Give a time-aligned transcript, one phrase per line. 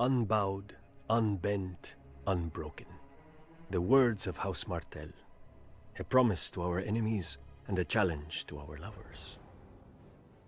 [0.00, 0.74] unbowed,
[1.10, 1.94] unbent,
[2.26, 2.86] unbroken.
[3.68, 5.10] The words of House Martell,
[5.98, 7.36] a promise to our enemies
[7.68, 9.36] and a challenge to our lovers.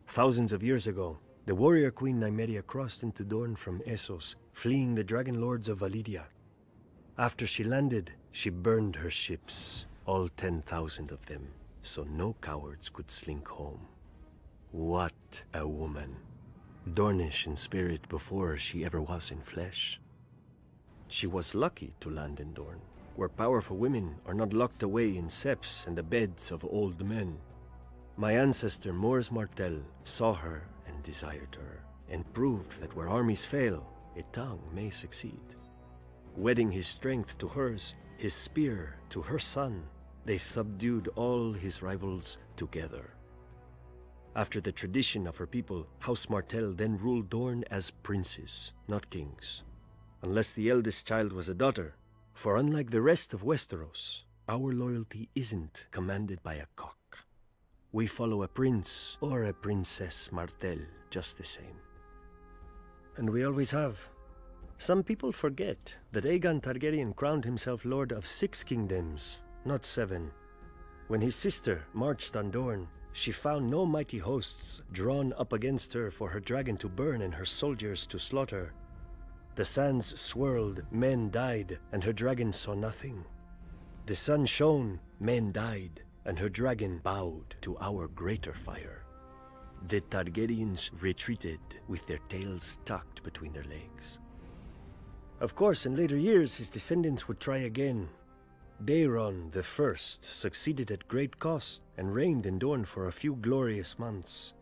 [0.06, 5.04] Thousands of years ago, the warrior queen Nymeria crossed into Dorne from Essos, fleeing the
[5.04, 6.24] dragon lords of Valyria.
[7.18, 11.48] After she landed, she burned her ships, all 10,000 of them,
[11.82, 13.86] so no cowards could slink home.
[14.70, 16.16] What a woman.
[16.86, 20.00] Dornish in spirit before she ever was in flesh.
[21.08, 22.80] She was lucky to land in Dorne,
[23.14, 27.38] where powerful women are not locked away in septs and the beds of old men.
[28.16, 33.86] My ancestor Mors Martell saw her and desired her, and proved that where armies fail,
[34.16, 35.40] a tongue may succeed.
[36.36, 39.84] Wedding his strength to hers, his spear to her sun,
[40.24, 43.14] they subdued all his rivals together.
[44.34, 49.62] After the tradition of her people, House Martell then ruled Dorne as princes, not kings.
[50.22, 51.96] Unless the eldest child was a daughter,
[52.32, 56.96] for unlike the rest of Westeros, our loyalty isn't commanded by a cock.
[57.92, 60.78] We follow a prince or a princess Martell
[61.10, 61.76] just the same.
[63.18, 64.08] And we always have.
[64.78, 70.30] Some people forget that Aegon Targaryen crowned himself lord of six kingdoms, not seven.
[71.08, 76.10] When his sister marched on Dorne, she found no mighty hosts drawn up against her
[76.10, 78.72] for her dragon to burn and her soldiers to slaughter.
[79.54, 83.24] The sands swirled, men died, and her dragon saw nothing.
[84.06, 89.04] The sun shone, men died, and her dragon bowed to our greater fire.
[89.88, 94.18] The Targaryens retreated with their tails tucked between their legs.
[95.40, 98.08] Of course, in later years, his descendants would try again.
[98.84, 104.54] Daeron First succeeded at great cost and reigned in Dorne for a few glorious months.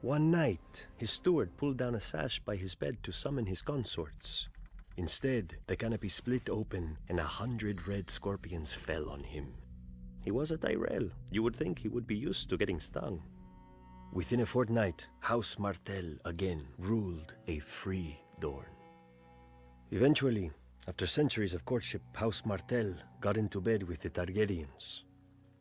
[0.00, 4.48] One night, his steward pulled down a sash by his bed to summon his consorts.
[4.96, 9.54] Instead, the canopy split open and a hundred red scorpions fell on him.
[10.24, 11.10] He was a Tyrell.
[11.30, 13.22] You would think he would be used to getting stung.
[14.12, 18.66] Within a fortnight, House Martell again ruled a free Dorne.
[19.92, 20.50] Eventually,
[20.86, 25.02] after centuries of courtship, House Martell got into bed with the Targaryens.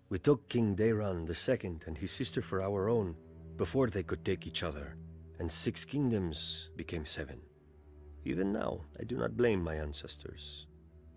[0.09, 3.15] We took King Daeron II and his sister for our own
[3.55, 4.97] before they could take each other,
[5.39, 7.39] and six kingdoms became seven.
[8.25, 10.67] Even now, I do not blame my ancestors.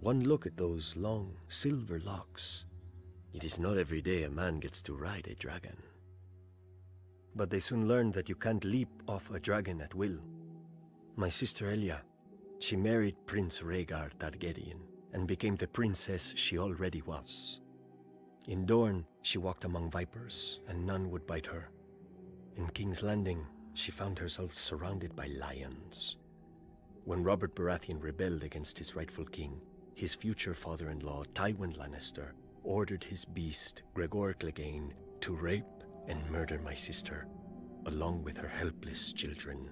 [0.00, 2.64] One look at those long, silver locks.
[3.32, 5.76] It is not every day a man gets to ride a dragon.
[7.34, 10.18] But they soon learned that you can't leap off a dragon at will.
[11.16, 12.02] My sister Elia,
[12.58, 14.80] she married Prince Rhaegar Targaryen
[15.12, 17.60] and became the princess she already was.
[18.48, 21.70] In Dorne, she walked among vipers, and none would bite her.
[22.56, 23.44] In King's Landing,
[23.74, 26.16] she found herself surrounded by lions.
[27.04, 29.60] When Robert Baratheon rebelled against his rightful king,
[29.94, 35.64] his future father-in-law, Tywin Lannister, ordered his beast, Gregor Clegane, to rape
[36.08, 37.26] and murder my sister,
[37.86, 39.70] along with her helpless children.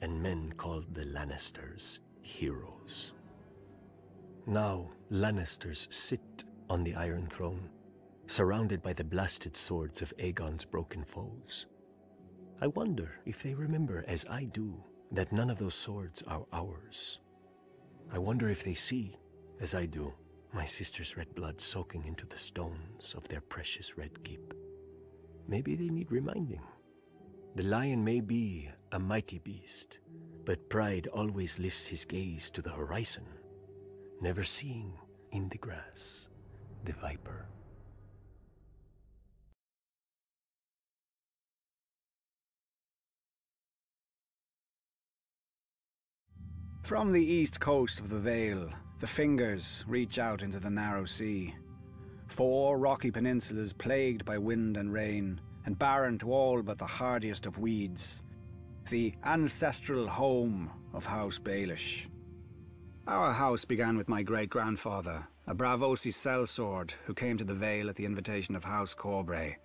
[0.00, 3.12] And men called the Lannisters heroes.
[4.46, 7.70] Now, Lannisters sit on the Iron Throne,
[8.26, 11.66] surrounded by the blasted swords of Aegon's broken foes.
[12.60, 17.20] I wonder if they remember, as I do, that none of those swords are ours.
[18.12, 19.16] I wonder if they see,
[19.60, 20.12] as I do,
[20.52, 24.54] my sister's red blood soaking into the stones of their precious red keep.
[25.48, 26.62] Maybe they need reminding.
[27.56, 29.98] The lion may be a mighty beast,
[30.44, 33.24] but pride always lifts his gaze to the horizon,
[34.20, 34.92] never seeing
[35.32, 36.28] in the grass
[36.84, 37.46] the viper.
[46.82, 48.68] From the east coast of the Vale,
[48.98, 51.54] the fingers reach out into the narrow sea.
[52.26, 57.44] Four rocky peninsulas plagued by wind and rain, and barren to all but the hardiest
[57.44, 58.22] of weeds.
[58.88, 62.06] The ancestral home of House Baelish.
[63.08, 67.90] Our house began with my great grandfather, a Braavosi sellsword who came to the Vale
[67.90, 69.56] at the invitation of House Corbray.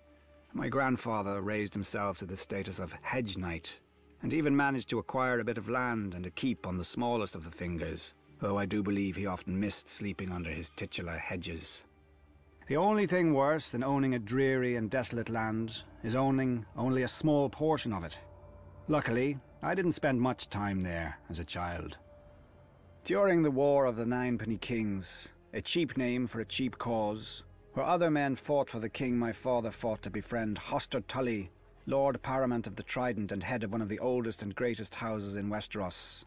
[0.52, 3.78] My grandfather raised himself to the status of hedge knight,
[4.22, 7.34] and even managed to acquire a bit of land and a keep on the smallest
[7.34, 11.84] of the fingers, though I do believe he often missed sleeping under his titular hedges.
[12.68, 17.08] The only thing worse than owning a dreary and desolate land is owning only a
[17.08, 18.20] small portion of it.
[18.86, 21.98] Luckily, I didn't spend much time there as a child.
[23.04, 27.42] During the War of the Ninepenny Kings, a cheap name for a cheap cause,
[27.72, 31.50] where other men fought for the king my father fought to befriend Hoster Tully
[31.86, 35.34] Lord Paramount of the Trident and head of one of the oldest and greatest houses
[35.34, 36.24] in Westeros.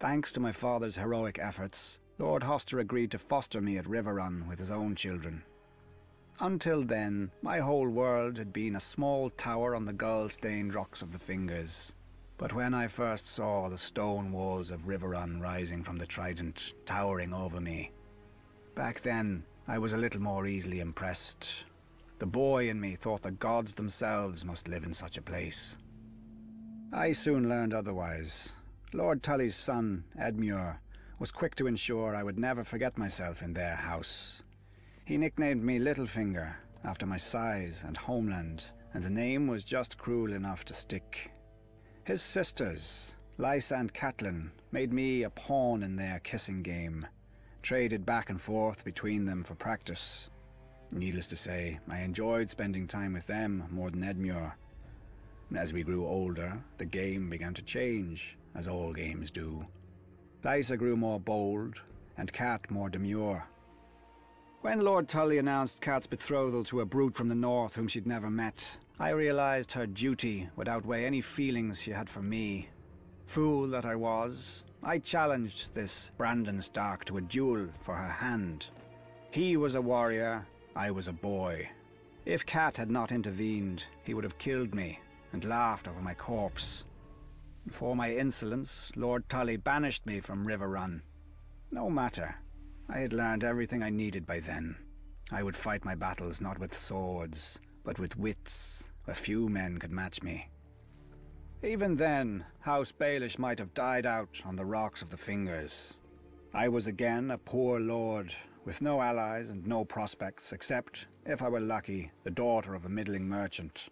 [0.00, 4.58] Thanks to my father's heroic efforts, Lord Hoster agreed to foster me at Riverrun with
[4.58, 5.44] his own children.
[6.40, 11.10] Until then, my whole world had been a small tower on the gull-stained rocks of
[11.10, 11.96] the Fingers.
[12.36, 17.34] But when I first saw the stone walls of Riverrun rising from the Trident, towering
[17.34, 17.90] over me,
[18.76, 21.64] back then I was a little more easily impressed.
[22.20, 25.76] The boy in me thought the gods themselves must live in such a place.
[26.92, 28.52] I soon learned otherwise.
[28.92, 30.78] Lord Tully's son, Edmure,
[31.18, 34.44] was quick to ensure I would never forget myself in their house.
[35.08, 40.34] He nicknamed me Littlefinger, after my size and homeland, and the name was just cruel
[40.34, 41.30] enough to stick.
[42.04, 47.06] His sisters, Lysa and Catelyn, made me a pawn in their kissing game,
[47.62, 50.28] traded back and forth between them for practice.
[50.92, 54.52] Needless to say, I enjoyed spending time with them more than Edmure.
[55.56, 59.66] As we grew older, the game began to change, as all games do.
[60.44, 61.80] Lysa grew more bold,
[62.18, 63.46] and Cat more demure.
[64.60, 68.28] When Lord Tully announced Cat's betrothal to a brute from the north whom she'd never
[68.28, 72.68] met, I realized her duty would outweigh any feelings she had for me.
[73.26, 78.70] Fool that I was, I challenged this Brandon Stark to a duel for her hand.
[79.30, 80.44] He was a warrior,
[80.74, 81.70] I was a boy.
[82.26, 84.98] If Cat had not intervened, he would have killed me
[85.32, 86.84] and laughed over my corpse.
[87.70, 91.02] For my insolence, Lord Tully banished me from Riverrun.
[91.70, 92.34] No matter.
[92.90, 94.76] I had learned everything I needed by then.
[95.30, 98.88] I would fight my battles not with swords, but with wits.
[99.06, 100.48] A few men could match me.
[101.62, 105.98] Even then, House Baelish might have died out on the rocks of the Fingers.
[106.54, 111.48] I was again a poor lord, with no allies and no prospects, except, if I
[111.48, 113.88] were lucky, the daughter of a middling merchant.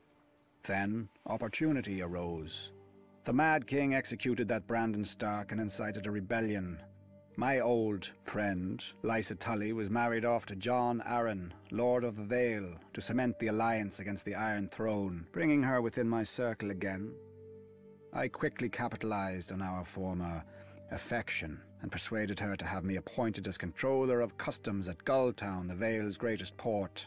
[0.62, 2.72] Then, opportunity arose.
[3.24, 6.80] The Mad King executed that Brandon Stark and incited a rebellion.
[7.38, 12.76] My old friend, Lysa Tully, was married off to Jon Arryn, Lord of the Vale,
[12.94, 17.12] to cement the alliance against the Iron Throne, bringing her within my circle again.
[18.10, 20.42] I quickly capitalized on our former
[20.90, 25.74] affection and persuaded her to have me appointed as controller of customs at Gulltown, the
[25.74, 27.06] Vale's greatest port.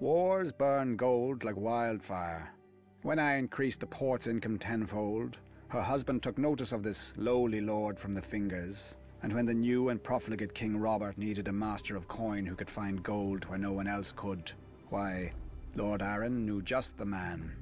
[0.00, 2.52] Wars burn gold like wildfire,
[3.00, 5.38] when I increased the port's income tenfold,
[5.68, 9.90] her husband took notice of this lowly lord from the fingers, and when the new
[9.90, 13.72] and profligate King Robert needed a master of coin who could find gold where no
[13.72, 14.52] one else could,
[14.88, 15.32] why,
[15.76, 17.54] Lord Arryn knew just the man.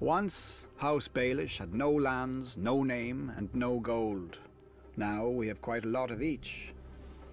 [0.00, 4.38] Once, House Baelish had no lands, no name, and no gold.
[4.96, 6.74] Now we have quite a lot of each.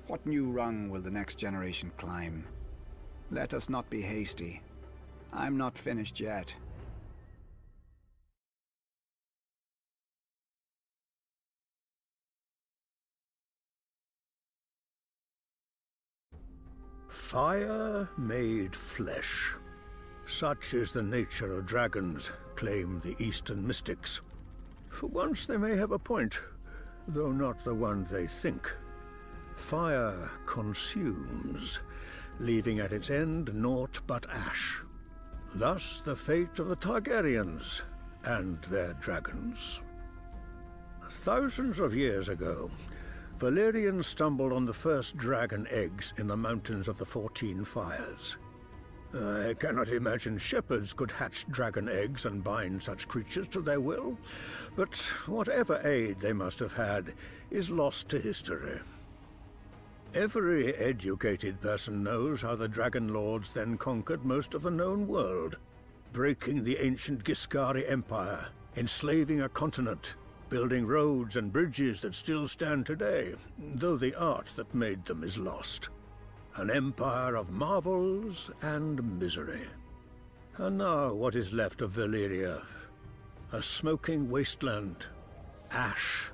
[0.07, 2.45] What new rung will the next generation climb?
[3.29, 4.61] Let us not be hasty.
[5.33, 6.55] I'm not finished yet.
[17.27, 19.53] Fire made flesh.
[20.25, 24.21] Such is the nature of dragons, claim the Eastern mystics.
[24.87, 26.39] For once they may have a point,
[27.05, 28.73] though not the one they think.
[29.57, 31.81] Fire consumes,
[32.39, 34.81] leaving at its end naught but ash.
[35.53, 37.81] Thus the fate of the Targaryens
[38.23, 39.81] and their dragons.
[41.09, 42.71] Thousands of years ago,
[43.39, 48.37] Valyrian stumbled on the first dragon eggs in the mountains of the Fourteen Fires.
[49.13, 54.17] I cannot imagine shepherds could hatch dragon eggs and bind such creatures to their will,
[54.75, 54.95] but
[55.27, 57.13] whatever aid they must have had
[57.51, 58.79] is lost to history.
[60.15, 65.57] Every educated person knows how the Dragon Lords then conquered most of the known world,
[66.11, 70.15] breaking the ancient Ghiscari Empire, enslaving a continent,
[70.49, 75.37] building roads and bridges that still stand today, though the art that made them is
[75.37, 75.89] lost.
[76.55, 79.67] An empire of marvels and misery.
[80.57, 82.63] And now what is left of Valyria?
[83.51, 85.05] A smoking wasteland.
[85.71, 86.31] Ash.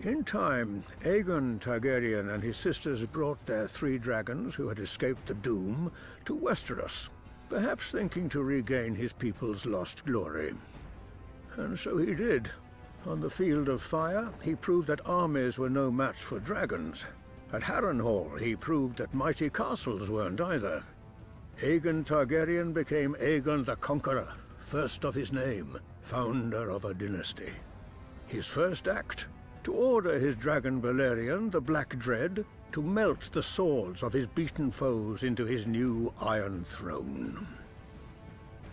[0.00, 5.34] In time, Aegon Targaryen and his sisters brought their three dragons who had escaped the
[5.34, 5.90] Doom
[6.24, 7.08] to Westeros,
[7.48, 10.54] perhaps thinking to regain his people's lost glory.
[11.56, 12.50] And so he did.
[13.06, 17.04] On the field of fire, he proved that armies were no match for dragons.
[17.52, 20.84] At Harrenhal, he proved that mighty castles weren't either.
[21.58, 27.52] Aegon Targaryen became Aegon the Conqueror, first of his name, founder of a dynasty.
[28.26, 29.26] His first act,
[29.64, 34.70] to order his dragon Balerion, the Black Dread, to melt the swords of his beaten
[34.70, 37.57] foes into his new Iron Throne.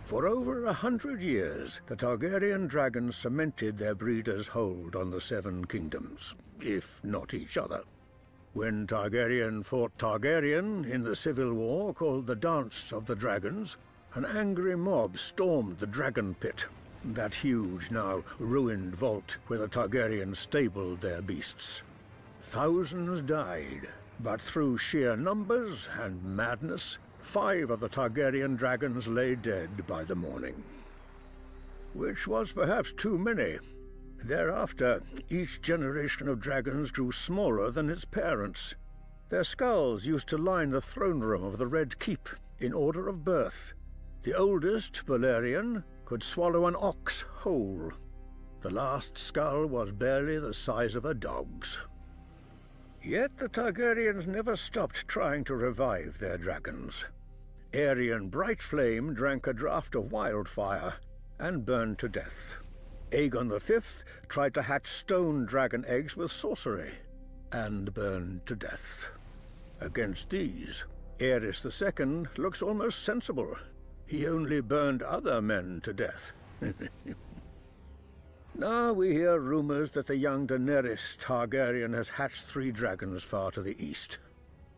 [0.06, 5.64] For over a hundred years, the Targaryen dragons cemented their breeders' hold on the Seven
[5.64, 7.82] Kingdoms, if not each other.
[8.52, 13.78] When Targaryen fought Targaryen in the civil war called the Dance of the Dragons,
[14.14, 16.66] an angry mob stormed the Dragon Pit,
[17.04, 21.82] that huge, now ruined vault where the Targaryens stabled their beasts.
[22.42, 23.88] Thousands died,
[24.20, 30.14] but through sheer numbers and madness, five of the Targaryen dragons lay dead by the
[30.14, 30.62] morning.
[31.92, 33.58] Which was perhaps too many.
[34.22, 38.76] Thereafter, each generation of dragons grew smaller than its parents.
[39.28, 42.28] Their skulls used to line the throne room of the Red Keep
[42.60, 43.74] in order of birth.
[44.22, 47.90] The oldest, Balerion, could swallow an ox whole.
[48.60, 51.76] The last skull was barely the size of a dog's.
[53.02, 57.04] Yet the Targaryens never stopped trying to revive their dragons.
[57.76, 60.94] Aerion Brightflame drank a draught of wildfire
[61.38, 62.56] and burned to death.
[63.10, 66.92] Aegon V tried to hatch stone dragon eggs with sorcery
[67.52, 69.10] and burned to death.
[69.78, 70.86] Against these,
[71.18, 73.54] Aerys II looks almost sensible.
[74.06, 76.32] He only burned other men to death.
[78.58, 83.60] Now we hear rumors that the young Daenerys Targaryen has hatched three dragons far to
[83.60, 84.16] the east.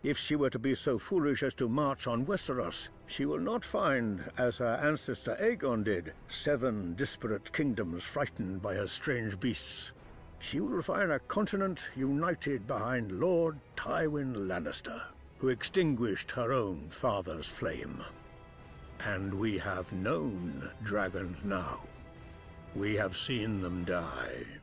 [0.02, 3.64] If she were to be so foolish as to march on Westeros, she will not
[3.64, 9.92] find, as her ancestor Aegon did, seven disparate kingdoms frightened by her strange beasts.
[10.38, 15.02] She will find a continent united behind Lord Tywin Lannister,
[15.38, 18.04] who extinguished her own father's flame.
[19.00, 21.80] And we have known dragons now.
[22.76, 24.57] We have seen them die.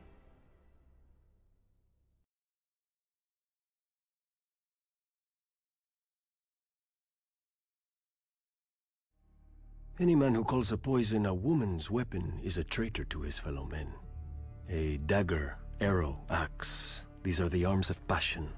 [9.98, 13.64] Any man who calls a poison a woman's weapon is a traitor to his fellow
[13.64, 13.94] men.
[14.68, 18.50] A dagger, arrow, axe, these are the arms of passion.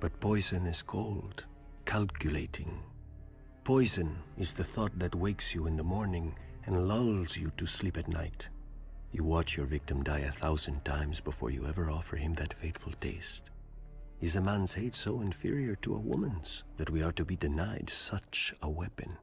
[0.00, 1.44] But poison is cold,
[1.84, 2.82] calculating.
[3.64, 7.98] Poison is the thought that wakes you in the morning and lulls you to sleep
[7.98, 8.48] at night.
[9.10, 12.92] You watch your victim die a thousand times before you ever offer him that fateful
[12.98, 13.50] taste.
[14.22, 17.90] Is a man's hate so inferior to a woman's that we are to be denied
[17.90, 19.18] such a weapon?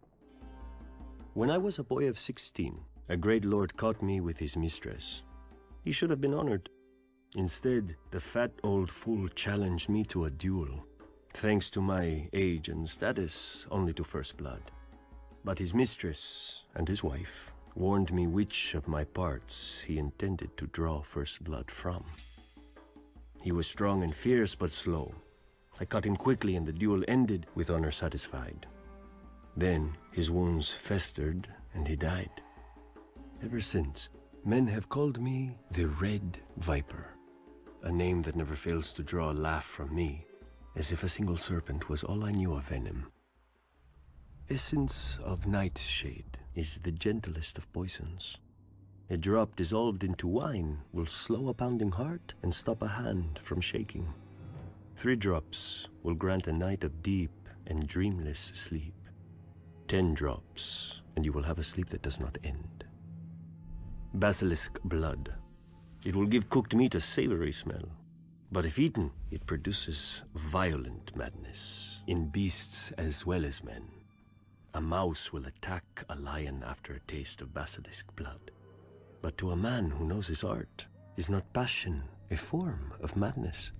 [1.40, 5.24] When I was a boy of sixteen, a great lord caught me with his mistress.
[5.86, 6.70] He should have been honored.
[7.38, 10.86] Instead, the fat old fool challenged me to a duel,
[11.34, 14.64] thanks to my age and status, only to first blood.
[15.46, 20.68] But his mistress and his wife warned me which of my parts he intended to
[20.68, 22.04] draw first blood from.
[23.42, 25.16] He was strong and fierce, but slow.
[25.80, 28.68] I cut him quickly, and the duel ended with honor satisfied.
[29.60, 32.32] Then his wounds festered, and he died.
[33.44, 34.08] Ever since,
[34.46, 37.10] men have called me the Red Viper,
[37.84, 40.26] a name that never fails to draw a laugh from me,
[40.78, 43.12] as if a single serpent was all I knew of venom.
[44.50, 48.38] Essence of nightshade is the gentlest of poisons.
[49.10, 53.60] A drop dissolved into wine will slow a pounding heart and stop a hand from
[53.60, 54.14] shaking.
[54.96, 58.94] Three drops will grant a night of deep and dreamless sleep.
[59.90, 62.86] Ten drops, and you will have a sleep that does not end.
[64.14, 65.34] Basilisk blood.
[66.06, 67.90] It will give cooked meat a savory smell,
[68.52, 73.82] but if eaten, it produces violent madness in beasts as well as men.
[74.76, 78.52] A mouse will attack a lion after a taste of basilisk blood.
[79.24, 80.86] But to a man who knows his art,
[81.18, 83.72] is not passion a form of madness?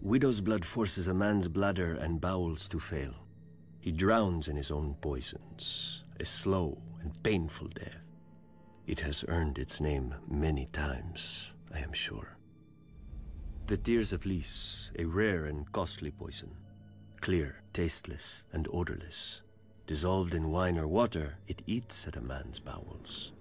[0.00, 3.12] Widow's blood forces a man's bladder and bowels to fail.
[3.80, 8.02] He drowns in his own poisons, a slow and painful death.
[8.86, 12.36] It has earned its name many times, I am sure.
[13.66, 16.50] The tears of Lys, a rare and costly poison.
[17.20, 19.42] Clear, tasteless, and odorless.
[19.86, 23.32] Dissolved in wine or water, it eats at a man's bowels.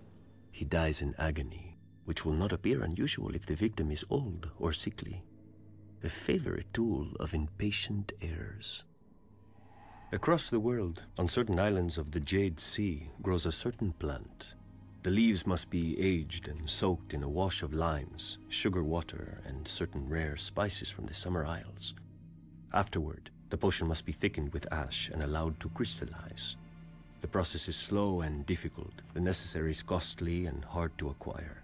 [0.51, 4.71] He dies in agony, which will not appear unusual if the victim is old or
[4.71, 5.23] sickly.
[6.03, 8.83] A favorite tool of impatient heirs.
[10.11, 14.55] Across the world, on certain islands of the Jade Sea, grows a certain plant.
[15.03, 19.67] The leaves must be aged and soaked in a wash of limes, sugar water, and
[19.67, 21.93] certain rare spices from the summer isles.
[22.73, 26.55] Afterward, the potion must be thickened with ash and allowed to crystallize.
[27.21, 31.61] The process is slow and difficult, the necessaries costly and hard to acquire.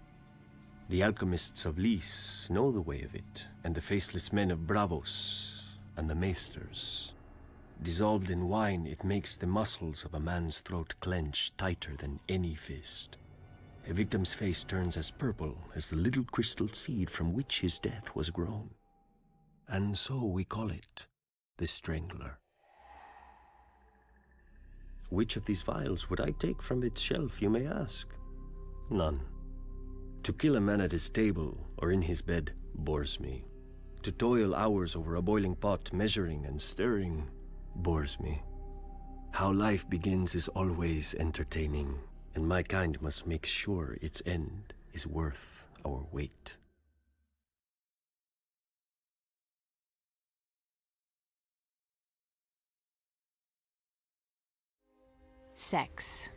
[0.88, 5.62] The alchemists of Lys know the way of it, and the faceless men of Braavos,
[5.96, 7.10] and the maesters.
[7.82, 12.54] Dissolved in wine, it makes the muscles of a man's throat clench tighter than any
[12.54, 13.18] fist.
[13.88, 18.14] A victim's face turns as purple as the little crystal seed from which his death
[18.16, 18.70] was grown.
[19.68, 21.06] And so we call it
[21.58, 22.38] the Strangler.
[25.10, 28.08] Which of these vials would I take from its shelf, you may ask?
[28.90, 29.20] None.
[30.24, 33.44] To kill a man at his table or in his bed bores me.
[34.02, 37.28] To toil hours over a boiling pot, measuring and stirring,
[37.82, 38.42] bores me.
[39.32, 41.98] How life begins is always entertaining,
[42.34, 46.56] and my kind must make sure its end is worth our wait.
[55.54, 56.30] Sex.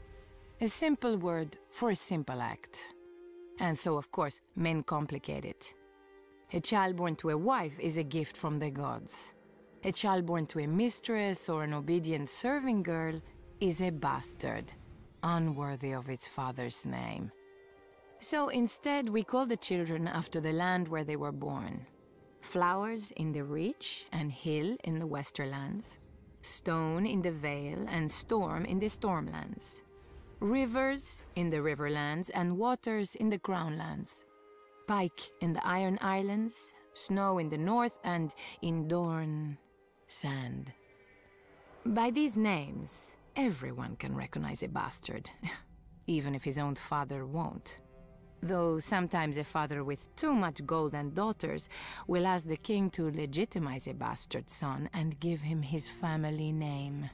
[0.62, 2.96] A simple word for a simple act.
[3.60, 5.74] And so, of course, men complicate it.
[6.54, 9.36] A child born to a wife is a gift from the gods.
[9.86, 13.22] A child born to a mistress or an obedient serving girl
[13.62, 14.74] is a bastard,
[15.24, 17.32] unworthy of its father's name.
[18.20, 21.86] So instead, we call the children after the land where they were born.
[22.42, 26.00] Flowers in the Reach and Hill in the Westerlands,
[26.42, 29.84] Stone in the Vale and Storm in the Stormlands,
[30.42, 34.26] Rivers in the Riverlands and Waters in the Crownlands,
[34.88, 39.58] Pike in the Iron Islands, Snow in the north and in Dorne
[40.10, 40.72] sand.
[41.86, 45.30] By these names, everyone can recognize a bastard,
[46.08, 47.80] even if his own father won't.
[48.42, 51.68] Though sometimes a father with too much gold and daughters
[52.08, 57.10] will ask the king to legitimize a bastard son and give him his family name.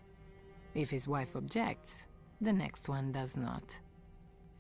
[0.76, 2.08] If his wife objects,
[2.42, 3.80] the next one does not.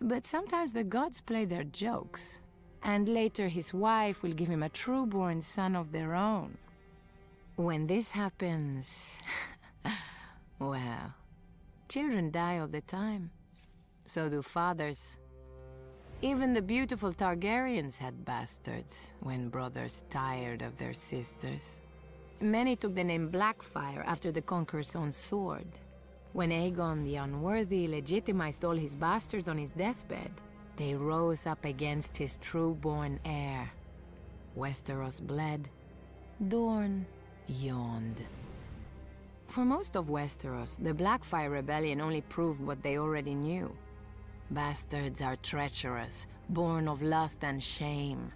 [0.01, 2.41] But sometimes the gods play their jokes,
[2.83, 6.57] and later his wife will give him a true-born son of their own.
[7.55, 9.17] When this happens,
[10.59, 11.13] well,
[11.87, 13.31] children die all the time.
[14.03, 15.19] So do fathers.
[16.21, 21.79] Even the beautiful Targaryens had bastards when brothers tired of their sisters.
[22.41, 25.67] Many took the name Blackfyre after the Conqueror's own sword.
[26.33, 30.31] When Aegon the Unworthy legitimized all his bastards on his deathbed,
[30.75, 33.71] they rose up against his true-born heir.
[34.57, 35.69] Westeros bled.
[36.49, 37.05] Dorne
[37.47, 38.21] yawned.
[39.47, 43.75] For most of Westeros, the Blackfyre Rebellion only proved what they already knew.
[44.51, 48.31] Bastards are treacherous, born of lust and shame.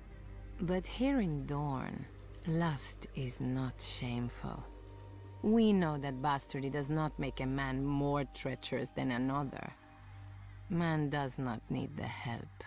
[0.61, 2.05] But here in Dorne,
[2.47, 4.63] lust is not shameful.
[5.41, 9.73] We know that bastardy does not make a man more treacherous than another.
[10.69, 12.63] Man does not need the help.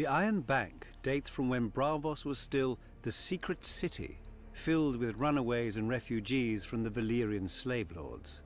[0.00, 4.22] The Iron Bank dates from when Braavos was still the secret city,
[4.54, 8.40] filled with runaways and refugees from the Valyrian slave lords.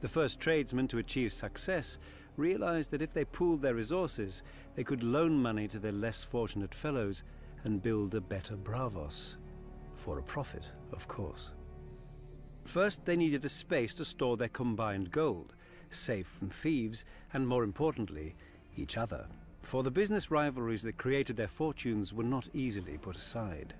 [0.00, 1.98] The first tradesmen to achieve success
[2.38, 4.42] realized that if they pooled their resources,
[4.76, 7.22] they could loan money to their less fortunate fellows
[7.64, 9.36] and build a better Braavos.
[9.96, 11.50] For a profit, of course.
[12.64, 15.54] First, they needed a space to store their combined gold,
[15.90, 18.36] safe from thieves, and more importantly,
[18.74, 19.28] each other
[19.66, 23.74] for the business rivalries that created their fortunes were not easily put aside.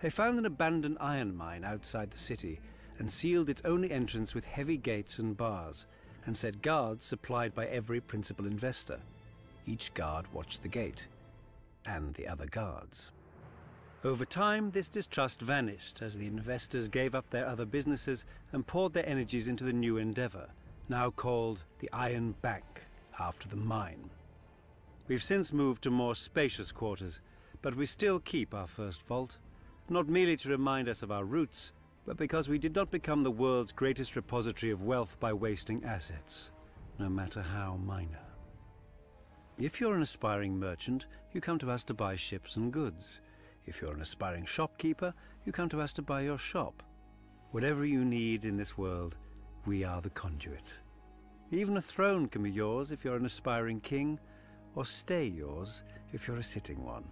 [0.00, 2.60] They found an abandoned iron mine outside the city
[2.98, 5.86] and sealed its only entrance with heavy gates and bars,
[6.26, 9.00] and set guards supplied by every principal investor.
[9.66, 11.06] Each guard watched the gate,
[11.84, 13.12] and the other guards.
[14.04, 18.92] Over time, this distrust vanished as the investors gave up their other businesses and poured
[18.92, 20.50] their energies into the new endeavor,
[20.88, 22.82] now called the Iron Bank,
[23.18, 24.10] after the mine.
[25.06, 27.20] We've since moved to more spacious quarters,
[27.60, 29.36] but we still keep our first vault,
[29.88, 31.72] not merely to remind us of our roots,
[32.06, 36.50] but because we did not become the world's greatest repository of wealth by wasting assets,
[36.98, 38.20] no matter how minor.
[39.58, 43.20] If you're an aspiring merchant, you come to us to buy ships and goods.
[43.66, 45.14] If you're an aspiring shopkeeper,
[45.44, 46.82] you come to us to buy your shop.
[47.50, 49.16] Whatever you need in this world,
[49.66, 50.74] we are the conduit.
[51.50, 54.18] Even a throne can be yours if you're an aspiring king,
[54.74, 55.82] or stay yours
[56.12, 57.04] if you're a sitting one.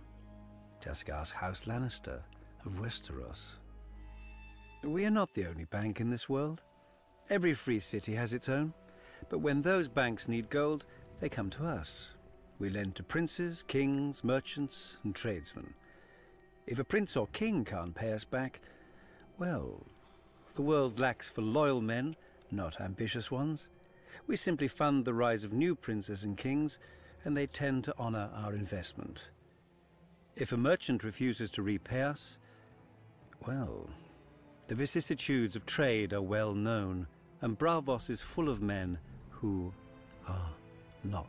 [0.83, 2.20] Just ask House Lannister
[2.64, 3.55] of Westeros.
[4.83, 6.62] We are not the only bank in this world.
[7.31, 8.75] Every free city has its own,
[9.29, 10.85] but when those banks need gold,
[11.20, 12.14] they come to us.
[12.59, 15.75] We lend to princes, kings, merchants, and tradesmen.
[16.66, 18.61] If a prince or king can't pay us back,
[19.38, 19.87] well,
[20.55, 22.16] the world lacks for loyal men,
[22.51, 23.68] not ambitious ones.
[24.27, 26.79] We simply fund the rise of new princes and kings
[27.24, 29.30] and they tend to honor our investment.
[30.37, 32.38] If a merchant refuses to repay us,
[33.46, 33.88] well,
[34.68, 37.06] the vicissitudes of trade are well known,
[37.40, 38.98] and Braavos is full of men
[39.30, 39.72] who
[40.28, 40.50] are
[41.04, 41.26] not.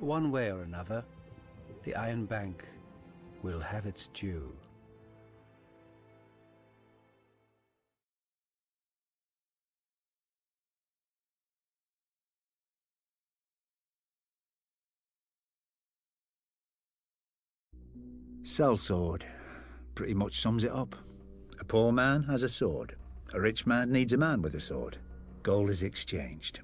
[0.00, 1.04] One way or another,
[1.84, 2.66] the Iron Bank
[3.42, 4.52] will have its due.
[18.42, 19.22] Sellsword.
[19.94, 20.94] Pretty much sums it up.
[21.60, 22.96] A poor man has a sword.
[23.34, 24.98] A rich man needs a man with a sword.
[25.42, 26.60] Gold is exchanged.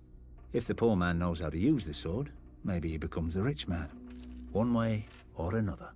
[0.53, 2.31] If the poor man knows how to use the sword,
[2.65, 3.89] maybe he becomes the rich man.
[4.53, 5.91] One way or another.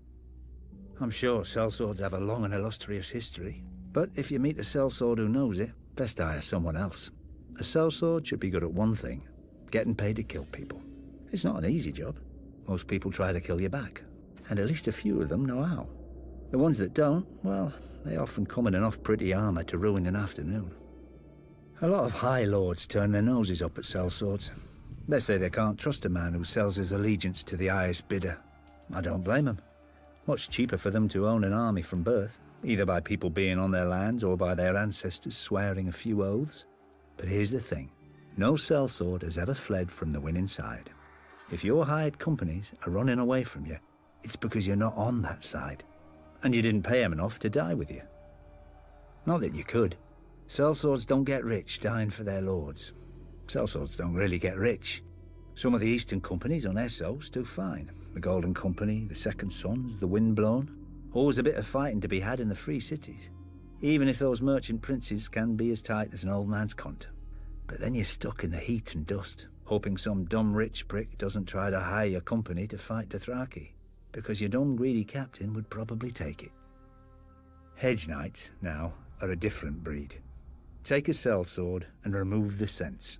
[1.00, 5.18] I'm sure sellswords have a long and illustrious history, but if you meet a sellsword
[5.18, 7.10] who knows it, best hire someone else.
[7.58, 9.22] A sellsword should be good at one thing,
[9.70, 10.80] getting paid to kill people.
[11.30, 12.18] It's not an easy job.
[12.68, 14.04] Most people try to kill you back,
[14.48, 15.86] and at least a few of them know how.
[16.50, 17.72] The ones that don't, well,
[18.04, 20.74] they often come in enough pretty armour to ruin an afternoon.
[21.80, 24.50] A lot of high lords turn their noses up at sell sellswords.
[25.08, 28.38] They say they can't trust a man who sells his allegiance to the highest bidder.
[28.94, 29.58] I don't blame them.
[30.26, 33.70] Much cheaper for them to own an army from birth, either by people being on
[33.70, 36.66] their lands or by their ancestors swearing a few oaths.
[37.16, 37.90] But here's the thing.
[38.36, 40.90] No sellsword has ever fled from the winning side.
[41.50, 43.78] If your hired companies are running away from you,
[44.24, 45.84] it's because you're not on that side,
[46.42, 48.02] and you didn't pay them enough to die with you.
[49.26, 49.96] Not that you could.
[50.48, 52.92] Sellswords don't get rich dying for their lords.
[53.46, 55.02] Sellswords don't really get rich.
[55.54, 57.90] Some of the Eastern companies on Essos do fine.
[58.14, 60.76] The Golden Company, the Second Sons, the Windblown.
[61.12, 63.30] Always a bit of fighting to be had in the free cities.
[63.80, 67.06] Even if those merchant princes can be as tight as an old man's cunt.
[67.66, 71.46] But then you're stuck in the heat and dust, hoping some dumb rich prick doesn't
[71.46, 73.72] try to hire your company to fight Dothraki
[74.12, 76.52] because your dumb greedy captain would probably take it.
[77.74, 80.20] Hedge knights, now, are a different breed.
[80.84, 83.18] Take a sellsword and remove the sense.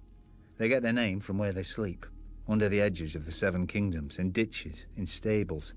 [0.59, 2.07] They get their name from where they sleep,
[2.49, 5.75] under the edges of the Seven Kingdoms, in ditches, in stables.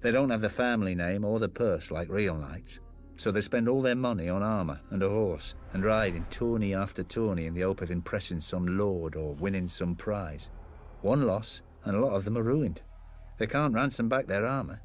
[0.00, 2.80] They don't have the family name or the purse like real knights,
[3.16, 6.74] so they spend all their money on armour and a horse, and ride in tourney
[6.74, 10.48] after tourney in the hope of impressing some lord or winning some prize.
[11.02, 12.82] One loss, and a lot of them are ruined.
[13.38, 14.80] They can't ransom back their armour.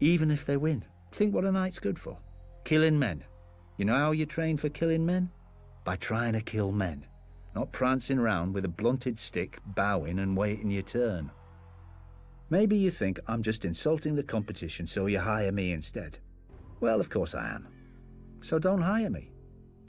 [0.00, 2.18] Even if they win, think what a knight's good for.
[2.64, 3.24] Killing men.
[3.76, 5.30] You know how you train for killing men?
[5.84, 7.06] By trying to kill men.
[7.54, 11.30] Not prancing round with a blunted stick, bowing and waiting your turn.
[12.50, 16.18] Maybe you think I'm just insulting the competition so you hire me instead.
[16.80, 17.68] Well, of course I am.
[18.40, 19.30] So don't hire me.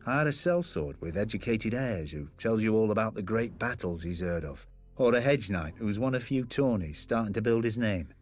[0.06, 4.22] Hire a sellsword with educated airs who tells you all about the great battles he's
[4.22, 4.66] heard of,
[4.96, 8.14] or a hedge knight who's won a few tourneys starting to build his name.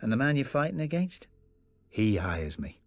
[0.00, 1.26] And the man you're fighting against?
[1.88, 2.80] He hires me.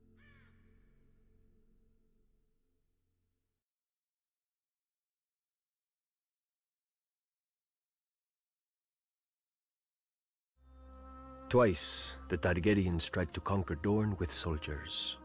[11.48, 15.18] Twice the Targaryens tried to conquer Dorne with soldiers.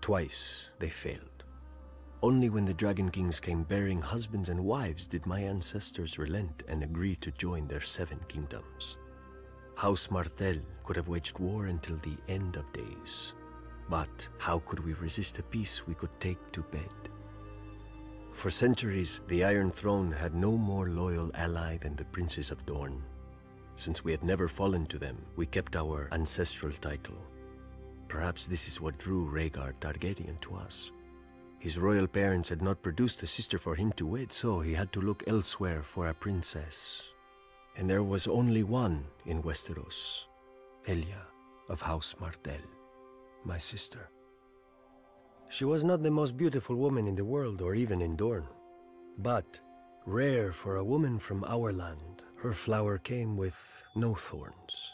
[0.00, 1.35] Twice they failed.
[2.26, 6.82] Only when the Dragon Kings came bearing husbands and wives did my ancestors relent and
[6.82, 8.96] agree to join their seven kingdoms.
[9.76, 13.32] House Martell could have waged war until the end of days.
[13.88, 16.90] But how could we resist a peace we could take to bed?
[18.32, 23.04] For centuries, the Iron Throne had no more loyal ally than the princes of Dorne.
[23.76, 27.18] Since we had never fallen to them, we kept our ancestral title.
[28.08, 30.90] Perhaps this is what drew Rhaegar Targaryen to us.
[31.58, 34.92] His royal parents had not produced a sister for him to wed, so he had
[34.92, 37.10] to look elsewhere for a princess.
[37.76, 40.24] And there was only one in Westeros,
[40.86, 41.26] Elia
[41.68, 42.64] of House Martell,
[43.44, 44.10] my sister.
[45.48, 48.48] She was not the most beautiful woman in the world or even in Dorne,
[49.18, 49.60] but
[50.04, 52.22] rare for a woman from our land.
[52.36, 53.56] Her flower came with
[53.94, 54.92] no thorns.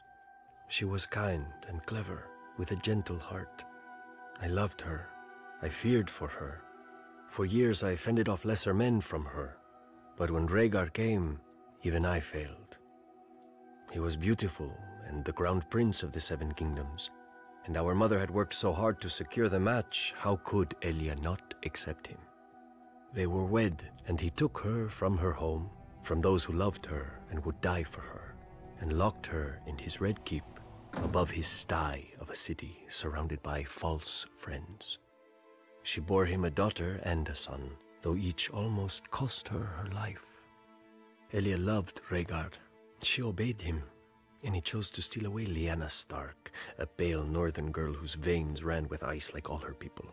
[0.69, 3.65] She was kind and clever, with a gentle heart.
[4.41, 5.12] I loved her.
[5.63, 6.63] I feared for her.
[7.29, 9.57] For years I fended off lesser men from her.
[10.17, 11.41] But when Rhaegar came,
[11.83, 12.79] even I failed.
[13.93, 17.11] He was beautiful and the crowned prince of the Seven Kingdoms.
[17.65, 21.55] And our mother had worked so hard to secure the match, how could Elia not
[21.65, 22.19] accept him?
[23.15, 25.71] They were wed, and he took her from her home,
[26.03, 28.35] from those who loved her and would die for her,
[28.81, 30.45] and locked her in his red keep
[30.95, 34.99] above his sty of a city surrounded by false friends.
[35.85, 37.71] She bore him a daughter and a son,
[38.03, 40.43] though each almost cost her her life.
[41.33, 42.51] Elia loved Rhaegar.
[43.03, 43.83] She obeyed him.
[44.45, 48.89] And he chose to steal away Lyanna Stark, a pale northern girl whose veins ran
[48.89, 50.07] with ice like all her people.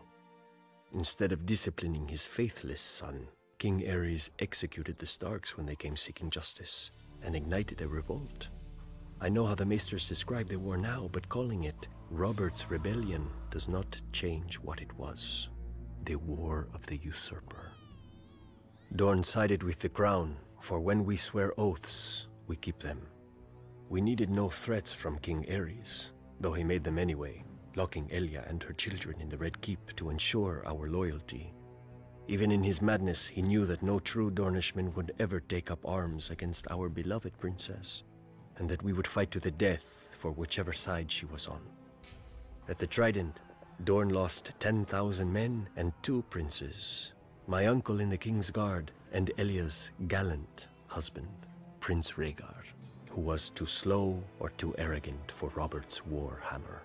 [0.92, 3.26] Instead of disciplining his faithless son,
[3.58, 6.90] King Aerys executed the Starks when they came seeking justice
[7.22, 8.48] and ignited a revolt.
[9.20, 13.68] I know how the Maesters describe the war now, but calling it Robert's Rebellion does
[13.68, 15.48] not change what it was
[16.04, 17.72] the War of the Usurper.
[18.94, 23.06] Dorne sided with the Crown, for when we swear oaths, we keep them.
[23.88, 26.10] We needed no threats from King Aerys,
[26.40, 27.44] though he made them anyway,
[27.76, 31.52] locking Elia and her children in the Red Keep to ensure our loyalty.
[32.28, 36.30] Even in his madness, he knew that no true Dornishman would ever take up arms
[36.30, 38.04] against our beloved princess,
[38.56, 41.60] and that we would fight to the death for whichever side she was on.
[42.68, 43.40] At the Trident,
[43.84, 47.12] Dorne lost 10,000 men and two princes.
[47.46, 51.28] My uncle in the King's Guard and Elia's gallant husband,
[51.80, 52.64] Prince Rhaegar,
[53.08, 56.82] who was too slow or too arrogant for Robert's war hammer.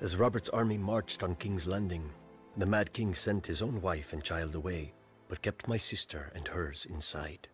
[0.00, 2.10] As Robert's army marched on King's Landing,
[2.56, 4.92] the Mad King sent his own wife and child away,
[5.28, 7.48] but kept my sister and hers inside.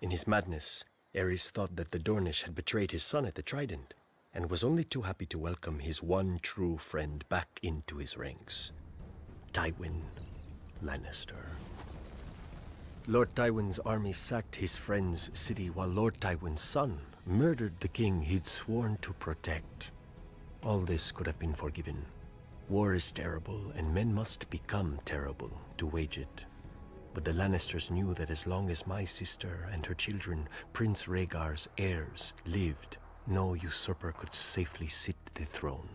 [0.00, 3.94] In his madness, Aerys thought that the Dornish had betrayed his son at the Trident,
[4.36, 8.70] and was only too happy to welcome his one true friend back into his ranks,
[9.54, 10.02] Tywin
[10.84, 11.56] Lannister.
[13.08, 18.46] Lord Tywin's army sacked his friend's city while Lord Tywin's son murdered the king he'd
[18.46, 19.90] sworn to protect.
[20.62, 22.04] All this could have been forgiven.
[22.68, 26.44] War is terrible, and men must become terrible to wage it.
[27.14, 31.70] But the Lannisters knew that as long as my sister and her children, Prince Rhaegar's
[31.78, 35.88] heirs, lived, no usurper could safely sit the throne.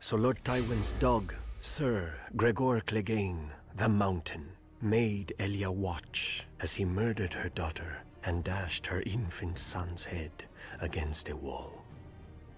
[0.00, 4.48] So Lord Tywin's dog, Sir Gregor Clegane, the Mountain,
[4.80, 10.30] made Elia watch as he murdered her daughter and dashed her infant son's head
[10.80, 11.82] against a wall.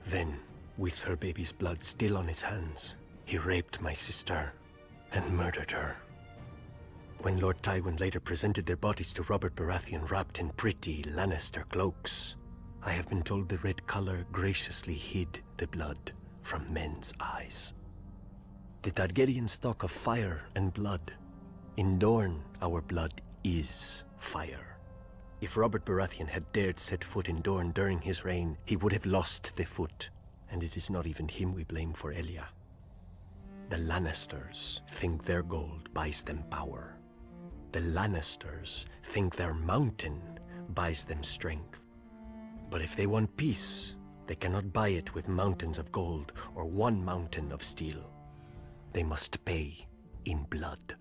[0.07, 0.41] Then,
[0.77, 4.53] with her baby's blood still on his hands, he raped my sister
[5.13, 5.97] and murdered her.
[7.21, 12.37] When Lord Tywin later presented their bodies to Robert Baratheon wrapped in pretty Lannister cloaks,
[12.83, 16.13] I have been told the red color graciously hid the blood
[16.43, 17.75] from men's eyes.
[18.83, 21.13] The Targaryen stock of fire and blood.
[21.77, 24.79] In Dorne, our blood is fire.
[25.41, 29.07] If Robert Baratheon had dared set foot in Dorne during his reign, he would have
[29.07, 30.11] lost the foot,
[30.51, 32.49] and it is not even him we blame for Elia.
[33.69, 36.97] The Lannisters think their gold buys them power.
[37.73, 40.23] The Lannisters think their mountain
[40.71, 41.81] buys them strength.
[42.71, 43.95] But if they want peace,
[44.27, 48.13] they cannot buy it with mountains of gold or one mountain of steel.
[48.93, 49.75] They must pay
[50.25, 50.97] in blood.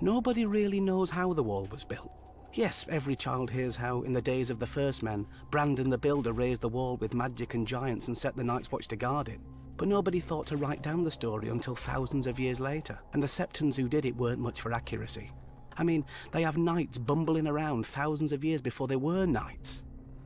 [0.00, 2.10] Nobody really knows how the wall was built.
[2.54, 6.32] Yes, every child hears how, in the days of the first men, Brandon the Builder
[6.32, 9.40] raised the wall with magic and giants and set the Night's Watch to guard it.
[9.76, 13.28] But nobody thought to write down the story until thousands of years later, and the
[13.28, 15.30] Septons who did it weren't much for accuracy.
[15.76, 19.82] I mean, they have knights bumbling around thousands of years before they were knights.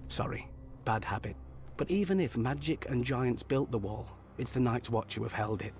[0.08, 0.48] Sorry,
[0.84, 1.36] bad habit.
[1.76, 5.32] But even if magic and giants built the wall, it's the Night's Watch who have
[5.32, 5.74] held it.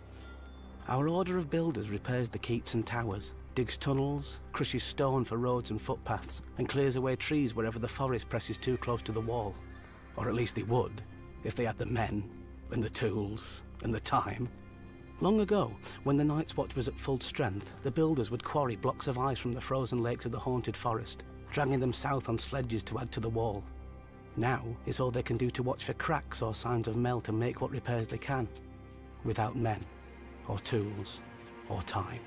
[0.89, 5.71] Our order of builders repairs the keeps and towers, digs tunnels, crushes stone for roads
[5.71, 9.55] and footpaths, and clears away trees wherever the forest presses too close to the wall.
[10.17, 11.03] Or at least they would,
[11.43, 12.31] if they had the men,
[12.71, 14.49] and the tools, and the time.
[15.21, 15.75] Long ago,
[16.05, 19.39] when the Night's Watch was at full strength, the builders would quarry blocks of ice
[19.39, 23.11] from the frozen lake to the haunted forest, dragging them south on sledges to add
[23.13, 23.65] to the wall.
[24.37, 27.39] Now, it's all they can do to watch for cracks or signs of melt and
[27.39, 28.47] make what repairs they can,
[29.25, 29.81] without men,
[30.49, 31.21] or tools,
[31.71, 32.21] or time.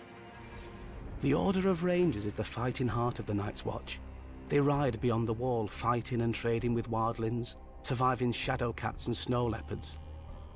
[1.21, 3.99] The Order of Rangers is the fighting heart of the Night's Watch.
[4.47, 9.45] They ride beyond the wall, fighting and trading with wildlings, surviving shadow cats and snow
[9.45, 9.99] leopards.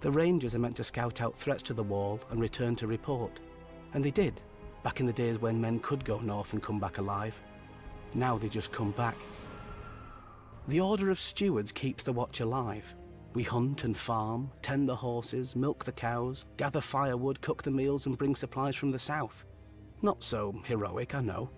[0.03, 3.39] The Rangers are meant to scout out threats to the wall and return to report.
[3.93, 4.41] And they did,
[4.83, 7.41] back in the days when men could go north and come back alive.
[8.13, 9.15] Now they just come back.
[10.67, 12.93] The Order of Stewards keeps the watch alive.
[13.33, 18.05] We hunt and farm, tend the horses, milk the cows, gather firewood, cook the meals,
[18.05, 19.45] and bring supplies from the south.
[20.01, 21.49] Not so heroic, I know,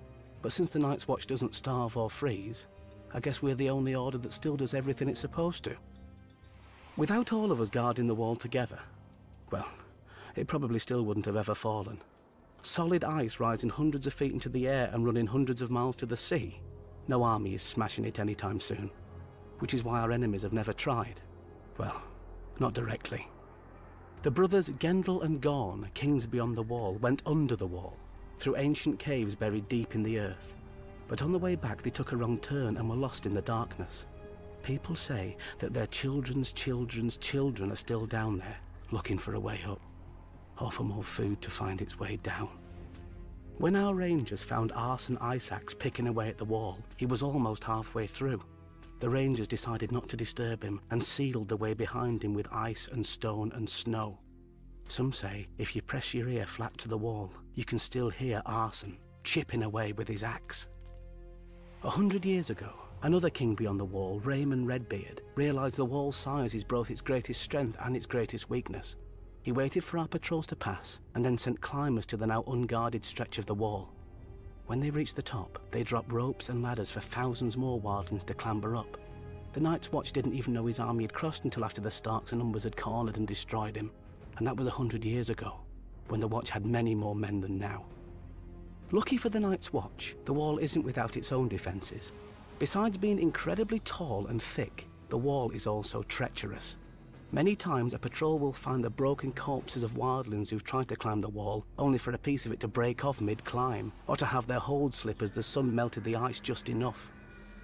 [0.43, 2.67] but since the Night's Watch doesn't starve or freeze,
[3.11, 5.75] I guess we're the only order that still does everything it's supposed to.
[6.97, 8.79] Without all of us guarding the wall together,
[9.51, 9.67] well,
[10.35, 11.99] it probably still wouldn't have ever fallen.
[12.61, 16.05] Solid ice rising hundreds of feet into the air and running hundreds of miles to
[16.05, 16.59] the sea.
[17.07, 18.89] No army is smashing it anytime soon.
[19.59, 21.21] Which is why our enemies have never tried.
[21.77, 22.01] Well,
[22.59, 23.27] not directly.
[24.21, 27.97] The brothers Gendel and Gorne, kings beyond the wall, went under the wall,
[28.39, 30.55] through ancient caves buried deep in the earth.
[31.07, 33.41] But on the way back, they took a wrong turn and were lost in the
[33.41, 34.05] darkness.
[34.65, 38.57] People say that their children's children's children are still down there,
[38.89, 39.79] looking for a way up,
[40.59, 42.49] or for more food to find its way down.
[43.59, 48.07] When our rangers found Arson Iceaxe picking away at the wall, he was almost halfway
[48.07, 48.41] through.
[49.01, 52.89] The rangers decided not to disturb him and sealed the way behind him with ice
[52.91, 54.17] and stone and snow.
[54.87, 58.41] Some say if you press your ear flat to the wall, you can still hear
[58.47, 60.65] Arson chipping away with his axe.
[61.83, 66.53] A hundred years ago, another king beyond the wall, Raymun Redbeard, realised the wall's size
[66.53, 68.95] is both its greatest strength and its greatest weakness.
[69.41, 73.05] He waited for our patrols to pass and then sent climbers to the now unguarded
[73.05, 73.91] stretch of the wall.
[74.65, 78.33] When they reached the top, they dropped ropes and ladders for thousands more wildlings to
[78.33, 78.97] clamber up.
[79.53, 82.41] The Night's Watch didn't even know his army had crossed until after the Starks and
[82.41, 83.91] Umbers had cornered and destroyed him,
[84.37, 85.59] and that was a hundred years ago,
[86.07, 87.85] when the Watch had many more men than now.
[88.91, 92.11] Lucky for the Night's Watch, the wall isn't without its own defences.
[92.57, 96.77] Besides being incredibly tall and thick, the wall is also treacherous.
[97.33, 101.19] Many times a patrol will find the broken corpses of wildlings who've tried to climb
[101.19, 104.47] the wall, only for a piece of it to break off mid-climb, or to have
[104.47, 107.11] their hold slip as the sun melted the ice just enough.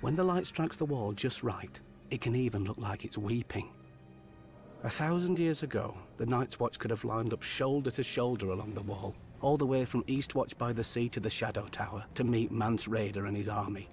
[0.02, 3.70] When the light strikes the wall just right, it can even look like it's weeping.
[4.84, 8.74] A thousand years ago, the Night's Watch could have lined up shoulder to shoulder along
[8.74, 12.26] the wall, all the way from Eastwatch by the Sea to the Shadow Tower to
[12.26, 13.88] meet Mance Rayder and his army.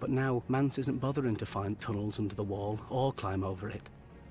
[0.00, 3.88] But now, Mance isn't bothering to find tunnels under the wall or climb over it.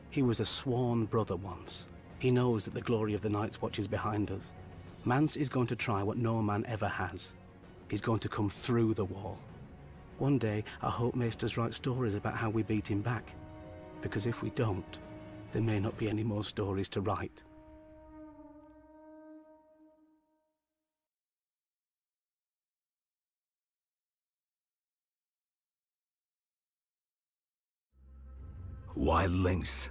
[0.09, 1.87] He was a sworn brother once.
[2.19, 4.51] He knows that the glory of the Night's Watch is behind us.
[5.05, 7.33] Mance is going to try what no man ever has.
[7.89, 9.37] He's going to come through the wall.
[10.19, 13.33] One day, I hope Maesters write stories about how we beat him back.
[14.01, 14.99] Because if we don't,
[15.51, 17.43] there may not be any more stories to write.
[28.97, 29.89] Wildlings.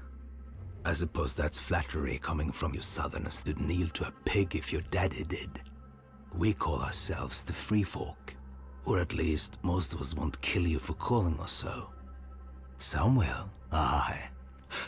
[0.85, 4.83] I suppose that's flattery coming from you southerners to kneel to a pig if your
[4.91, 5.63] daddy did.
[6.35, 8.35] We call ourselves the Free Folk.
[8.85, 11.91] Or at least, most of us won't kill you for calling us so.
[12.79, 14.29] Some will, aye.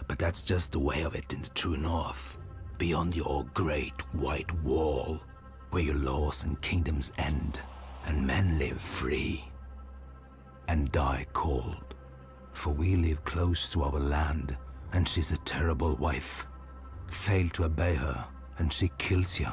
[0.08, 2.38] But that's just the way of it in the true north.
[2.78, 5.20] Beyond your great white wall,
[5.70, 7.60] where your laws and kingdoms end,
[8.06, 9.44] and men live free.
[10.66, 11.93] And die cold.
[12.54, 14.56] For we live close to our land,
[14.92, 16.46] and she's a terrible wife.
[17.08, 18.26] Fail to obey her,
[18.58, 19.48] and she kills you.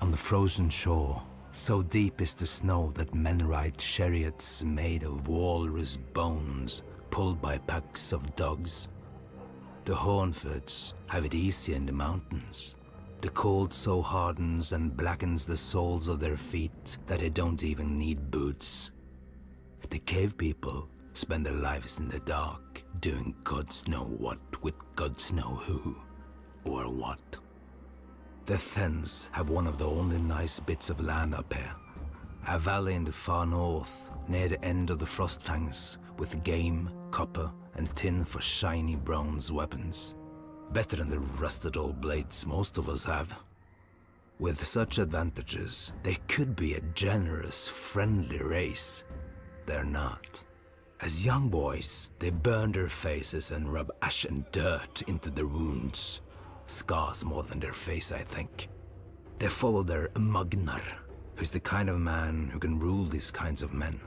[0.00, 5.28] On the frozen shore, so deep is the snow that men ride chariots made of
[5.28, 8.88] walrus bones, pulled by packs of dogs.
[9.84, 12.76] The Hornfoots have it easier in the mountains.
[13.20, 17.98] The cold so hardens and blackens the soles of their feet that they don't even
[17.98, 18.92] need boots.
[19.90, 25.32] The cave people spend their lives in the dark, doing God's know what with God's
[25.32, 25.96] know who,
[26.64, 27.36] or what.
[28.46, 31.74] The Thenns have one of the only nice bits of land up here.
[32.46, 37.50] A valley in the far north, near the end of the Frostfangs, with game, copper,
[37.74, 40.14] and tin for shiny bronze weapons.
[40.70, 43.36] Better than the rusted old blades most of us have.
[44.38, 49.02] With such advantages, they could be a generous, friendly race.
[49.66, 50.44] They're not.
[51.00, 56.22] As young boys, they burn their faces and rub ash and dirt into their wounds.
[56.66, 58.68] Scars more than their face, I think.
[59.38, 60.82] They follow their Magnar,
[61.36, 64.00] who's the kind of man who can rule these kinds of men.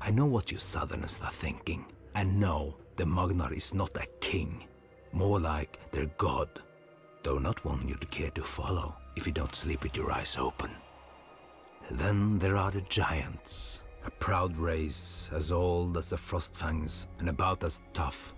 [0.00, 4.64] I know what you southerners are thinking, and no, the Magnar is not a king.
[5.12, 6.48] More like their god,
[7.22, 10.70] though not one you'd care to follow if you don't sleep with your eyes open.
[11.90, 17.62] Then there are the giants, a proud race as old as the Frostfangs and about
[17.64, 18.34] as tough.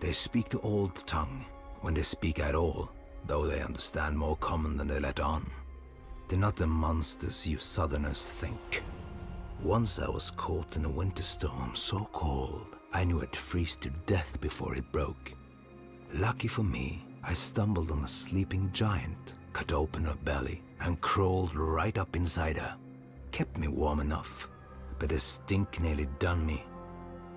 [0.00, 1.44] They speak the old tongue,
[1.80, 2.90] when they speak at all,
[3.26, 5.50] though they understand more common than they let on.
[6.28, 8.82] They're not the monsters you southerners think.
[9.62, 13.90] Once I was caught in a winter storm so cold, I knew I'd freeze to
[14.06, 15.32] death before it broke.
[16.12, 21.54] Lucky for me, I stumbled on a sleeping giant, cut open her belly, and crawled
[21.54, 22.76] right up inside her.
[23.32, 24.48] Kept me warm enough,
[25.04, 26.64] but the stink nearly done me.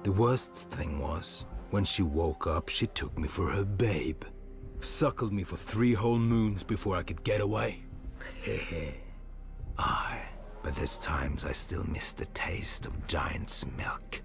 [0.04, 4.24] The worst thing was, when she woke up, she took me for her babe.
[4.80, 7.84] Suckled me for three whole moons before I could get away.
[9.78, 10.22] Aye,
[10.64, 14.22] but there's times I still miss the taste of giant's milk.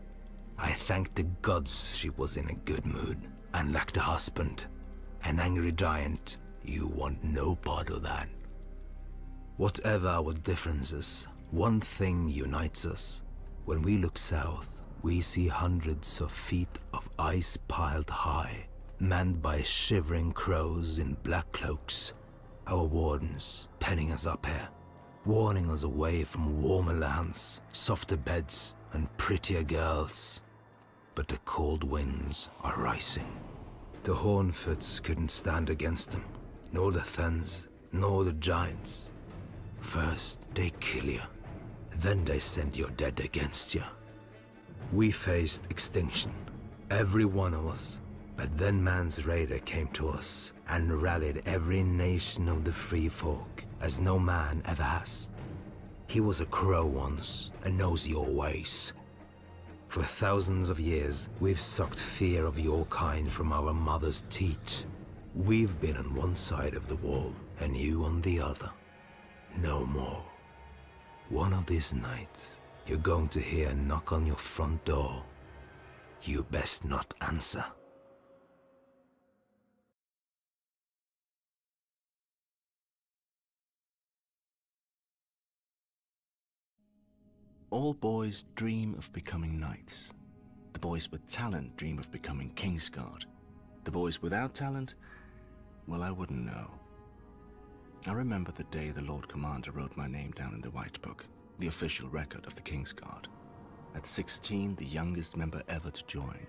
[0.57, 3.18] I thank the gods she was in a good mood
[3.55, 4.66] and lacked a husband.
[5.24, 8.28] An angry giant You want no part of that.
[9.57, 13.22] Whatever our differences, one thing unites us.
[13.65, 18.67] When we look south, we see hundreds of feet of ice piled high,
[18.99, 22.13] manned by shivering crows in black cloaks.
[22.67, 24.69] Our wardens penning us up here,
[25.25, 30.43] warning us away from warmer lands, softer beds, and prettier girls.
[31.15, 33.31] But the cold winds are rising.
[34.03, 36.25] The Hornfoots couldn't stand against them,
[36.73, 39.13] nor the Thenns, nor the Giants.
[39.79, 41.21] First, they kill you.
[41.97, 43.82] Then they send your dead against you.
[44.93, 46.32] We faced extinction,
[46.90, 47.99] every one of us.
[48.36, 53.64] But then Mance Rayder came to us and rallied every nation of the free folk,
[53.80, 55.30] as no man ever has.
[56.07, 58.95] He was a crow once and knows your ways.
[59.88, 64.86] For thousands of years, we've sucked fear of your kind from our mother's teat.
[65.34, 68.70] We've been on one side of the wall, and you on the other.
[69.59, 70.24] No more.
[71.33, 75.24] One of these nights, you're going to hear a knock on your front door.
[76.24, 77.64] You best not answer.
[87.70, 90.11] All boys dream of becoming knights.
[90.74, 93.24] The boys with talent dream of becoming Kingsguard.
[93.85, 94.97] The boys without talent,
[95.89, 96.82] well, I wouldn't know.
[98.09, 101.25] I remember the day the Lord Commander wrote my name down in the White Book,
[101.59, 103.27] the official record of the Kingsguard.
[103.95, 106.45] At 16, the youngest member ever to join.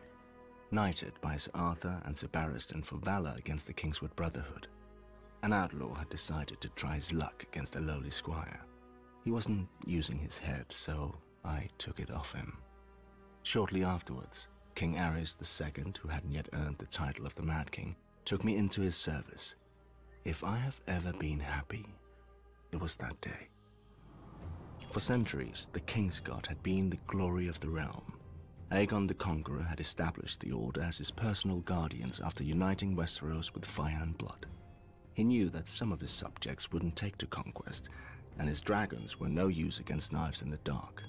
[0.72, 4.66] Knighted by Sir Arthur and Sir Barristan for valor against the Kingswood Brotherhood.
[5.44, 8.62] An outlaw had decided to try his luck against a lowly squire.
[9.24, 11.14] He wasn't using his head, so
[11.46, 12.58] I took it off him.
[13.44, 17.96] Shortly afterwards, King Aerys II, who hadn't yet earned the title of the Mad King,
[18.26, 19.56] took me into his service.
[20.26, 21.86] If I have ever been happy,
[22.72, 23.50] it was that day.
[24.90, 28.14] For centuries, the king's Kingsguard had been the glory of the realm.
[28.72, 33.66] Aegon the Conqueror had established the Order as his personal guardians after uniting Westeros with
[33.66, 34.46] fire and blood.
[35.14, 37.90] He knew that some of his subjects wouldn't take to conquest,
[38.40, 41.04] and his dragons were no use against knives in the dark.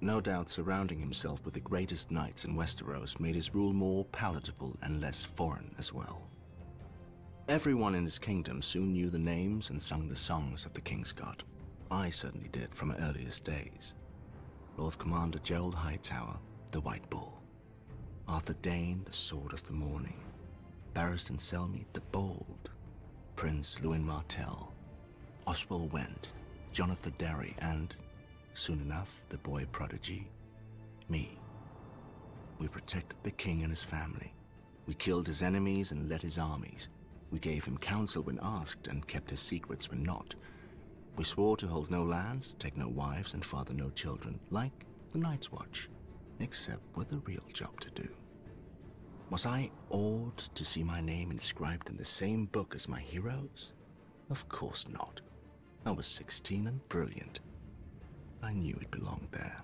[0.00, 4.74] No doubt surrounding himself with the greatest knights in Westeros made his rule more palatable
[4.82, 6.26] and less foreign as well.
[7.50, 11.40] Everyone in his kingdom soon knew the names and sung the songs of the Kingsguard.
[11.90, 13.94] I certainly did from earliest days.
[14.76, 16.36] Lord Commander Gerold Hightower,
[16.70, 17.42] the White Bull.
[18.28, 20.20] Arthur Dayne, the Sword of the Morning.
[20.94, 22.70] Barristan Selmy, the Bold.
[23.34, 24.72] Prince Lewyn Martell.
[25.44, 26.34] Oswell Whent,
[26.70, 27.96] Jonathan Derry, and,
[28.54, 30.28] soon enough, the boy prodigy,
[31.08, 31.36] me.
[32.60, 34.32] We protected the king and his family.
[34.86, 36.88] We killed his enemies and led his armies.
[37.30, 40.34] We gave him counsel when asked and kept his secrets when not.
[41.16, 45.18] We swore to hold no lands, take no wives, and father no children, like the
[45.18, 45.88] Night's Watch,
[46.40, 48.08] except with a real job to do.
[49.30, 53.72] Was I awed to see my name inscribed in the same book as my heroes?
[54.28, 55.20] Of course not.
[55.86, 57.40] I was 16 and brilliant.
[58.42, 59.62] I knew it belonged there.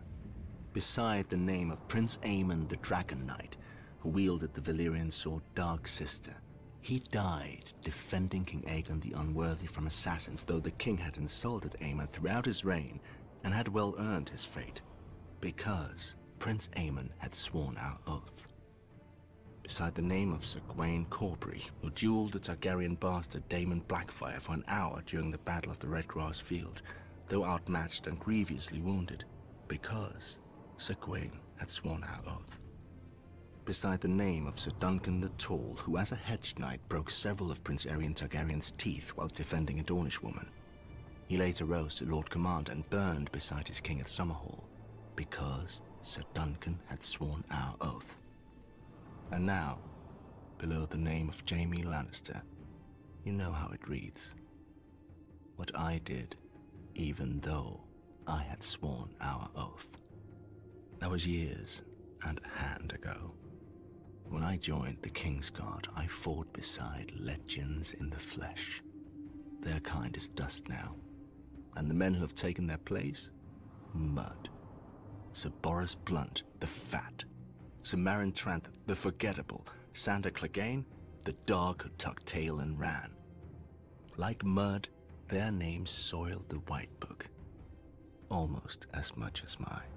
[0.73, 3.57] Beside the name of Prince Aemon the Dragon Knight,
[4.01, 6.35] who wielded the Valyrian sword Dark Sister,
[6.87, 12.09] he died defending King Aegon the Unworthy from assassins, though the king had insulted Aemon
[12.09, 13.01] throughout his reign
[13.43, 14.81] and had well earned his fate,
[15.41, 18.45] because Prince Aemon had sworn our oath.
[19.65, 24.53] Beside the name of Sir Gwayne Corbray, who dueled the Targaryen bastard Daemon Blackfyre for
[24.53, 26.83] an hour during the Battle of the Red Grass Field,
[27.27, 29.25] though outmatched and grievously wounded,
[29.67, 30.39] because
[30.77, 32.66] Sir Gwayne had sworn our oath
[33.67, 37.51] beside the name of Sir Duncan the Tall, who as a hedge knight broke several
[37.51, 40.49] of Prince Aerion Targaryen's teeth while defending a Dornish woman.
[41.27, 44.65] He later rose to Lord Commander and burned beside his king at Summerhall,
[45.17, 48.17] because Sir Duncan had sworn our oath.
[49.33, 49.79] And now,
[50.59, 52.41] below the name of Jaime Lannister,
[53.25, 54.37] you know how it reads.
[55.57, 56.37] What I did,
[56.95, 57.81] even though
[58.29, 59.91] I had sworn our oath.
[61.01, 61.83] That was years
[62.25, 63.33] and a hand ago.
[64.29, 68.83] When I joined the Kingsguard, I fought beside legends in the flesh.
[69.61, 70.97] Their kind is dust now.
[71.77, 73.31] And the men who have taken their place?
[73.95, 74.49] Mud.
[75.33, 77.25] Sir Boros Blount, the fat.
[77.83, 79.67] Sir Meryn Trant, the forgettable.
[79.93, 80.85] Sandor Clegane,
[81.25, 83.11] the dog who tucked tail and ran.
[84.17, 84.89] Like mud,
[85.29, 87.27] their names soiled the White Book.
[88.31, 89.96] Almost as much as mine.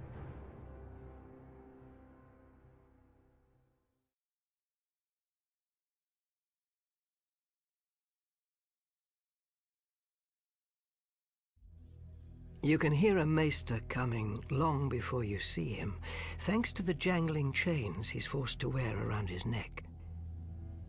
[12.62, 15.98] You can hear a maester coming long before you see him,
[16.40, 19.84] thanks to the jangling chains he's forced to wear around his neck.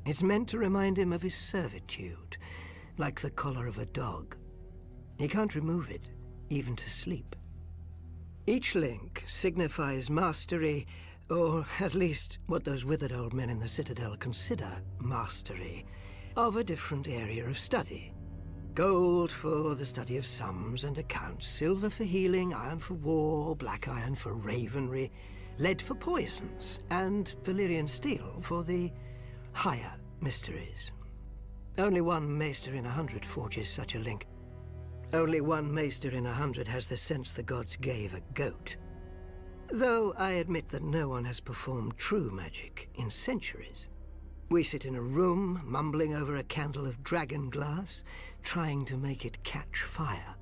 [0.04, 2.36] It's meant to remind him of his servitude,
[2.98, 4.36] like the collar of a dog.
[5.16, 6.08] He can't remove it,
[6.48, 7.36] even to sleep.
[8.48, 10.88] Each link signifies mastery,
[11.30, 15.86] or at least what those withered old men in the Citadel consider mastery,
[16.36, 18.12] of a different area of study.
[18.74, 23.88] Gold for the study of sums and accounts, silver for healing, iron for war, black
[23.88, 25.10] iron for ravenry,
[25.58, 28.92] lead for poisons, and Valyrian steel for the
[29.52, 30.92] higher mysteries.
[31.78, 34.26] Only one maester in a hundred forges such a link.
[35.12, 38.76] Only one maester in a hundred has the sense the gods gave a goat.
[39.72, 43.88] Though I admit that no one has performed true magic in centuries.
[44.50, 48.02] We sit in a room, mumbling over a candle of dragon glass,
[48.42, 50.34] trying to make it catch fire.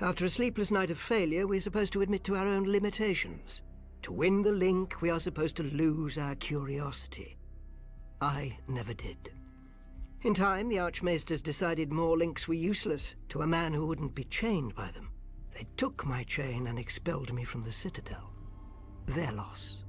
[0.00, 3.62] After a sleepless night of failure, we're supposed to admit to our own limitations.
[4.02, 7.36] To win the link, we are supposed to lose our curiosity.
[8.20, 9.32] I never did.
[10.22, 14.24] In time, the Archmaesters decided more links were useless to a man who wouldn't be
[14.24, 15.10] chained by them.
[15.52, 18.30] They took my chain and expelled me from the Citadel.
[19.06, 19.84] Their loss.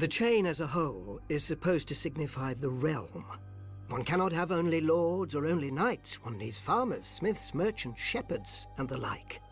[0.00, 3.26] The chain as a whole is supposed to signify the realm.
[3.90, 6.24] One cannot have only lords or only knights.
[6.24, 9.42] One needs farmers, smiths, merchants, shepherds, and the like.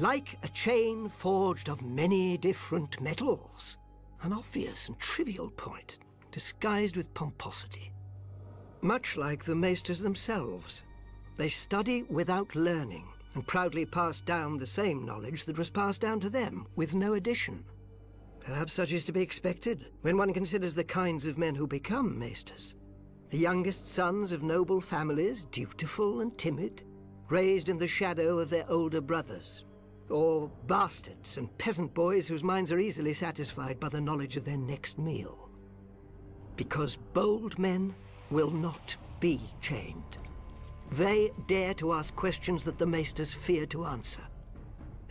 [0.00, 3.76] Like a chain forged of many different metals.
[4.22, 5.98] An obvious and trivial point,
[6.30, 7.92] disguised with pomposity.
[8.80, 10.82] Much like the maesters themselves.
[11.36, 16.20] They study without learning, and proudly pass down the same knowledge that was passed down
[16.20, 17.66] to them, with no addition.
[18.44, 22.18] Perhaps such is to be expected when one considers the kinds of men who become
[22.18, 22.74] maesters.
[23.30, 26.82] The youngest sons of noble families, dutiful and timid,
[27.30, 29.64] raised in the shadow of their older brothers.
[30.10, 34.58] Or bastards and peasant boys whose minds are easily satisfied by the knowledge of their
[34.58, 35.48] next meal.
[36.56, 37.94] Because bold men
[38.30, 40.18] will not be chained.
[40.92, 44.20] They dare to ask questions that the maesters fear to answer.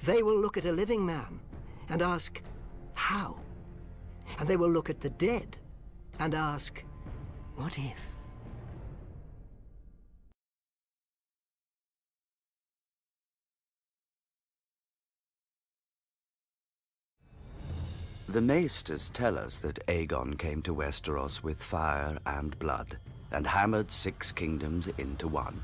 [0.04, 1.40] They will look at a living man
[1.90, 2.42] and ask,
[2.94, 3.42] how?
[4.40, 5.58] And they will look at the dead
[6.20, 6.84] and ask,
[7.56, 8.10] what if?
[18.28, 22.98] The Maesters tell us that Aegon came to Westeros with fire and blood,
[23.32, 25.62] and hammered six kingdoms into one.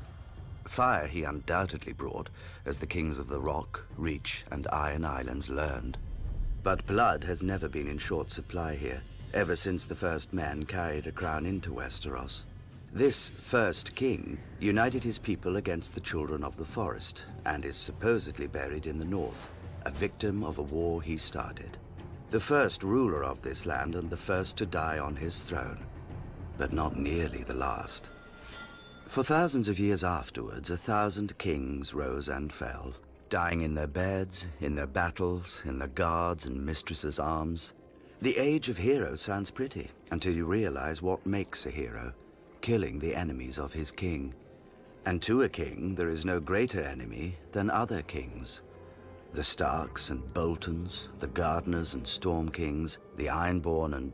[0.68, 2.30] Fire he undoubtedly brought,
[2.64, 5.98] as the kings of the Rock, Reach, and Iron Islands learned.
[6.62, 9.02] But blood has never been in short supply here,
[9.32, 12.44] ever since the first man carried a crown into Westeros.
[12.92, 18.46] This first king united his people against the children of the forest, and is supposedly
[18.46, 19.52] buried in the north,
[19.84, 21.78] a victim of a war he started.
[22.30, 25.78] The first ruler of this land and the first to die on his throne,
[26.58, 28.10] but not nearly the last.
[29.06, 32.94] For thousands of years afterwards, a thousand kings rose and fell,
[33.30, 37.72] dying in their beds, in their battles, in their guards and mistresses' arms.
[38.20, 42.12] The age of heroes sounds pretty until you realize what makes a hero
[42.60, 44.34] killing the enemies of his king.
[45.06, 48.60] And to a king, there is no greater enemy than other kings.
[49.32, 54.12] The Starks and Boltons, the Gardeners and Storm Kings, the Ironborn and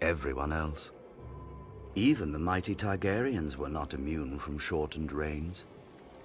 [0.00, 0.92] everyone else.
[1.94, 5.64] Even the mighty Targaryens were not immune from shortened reigns.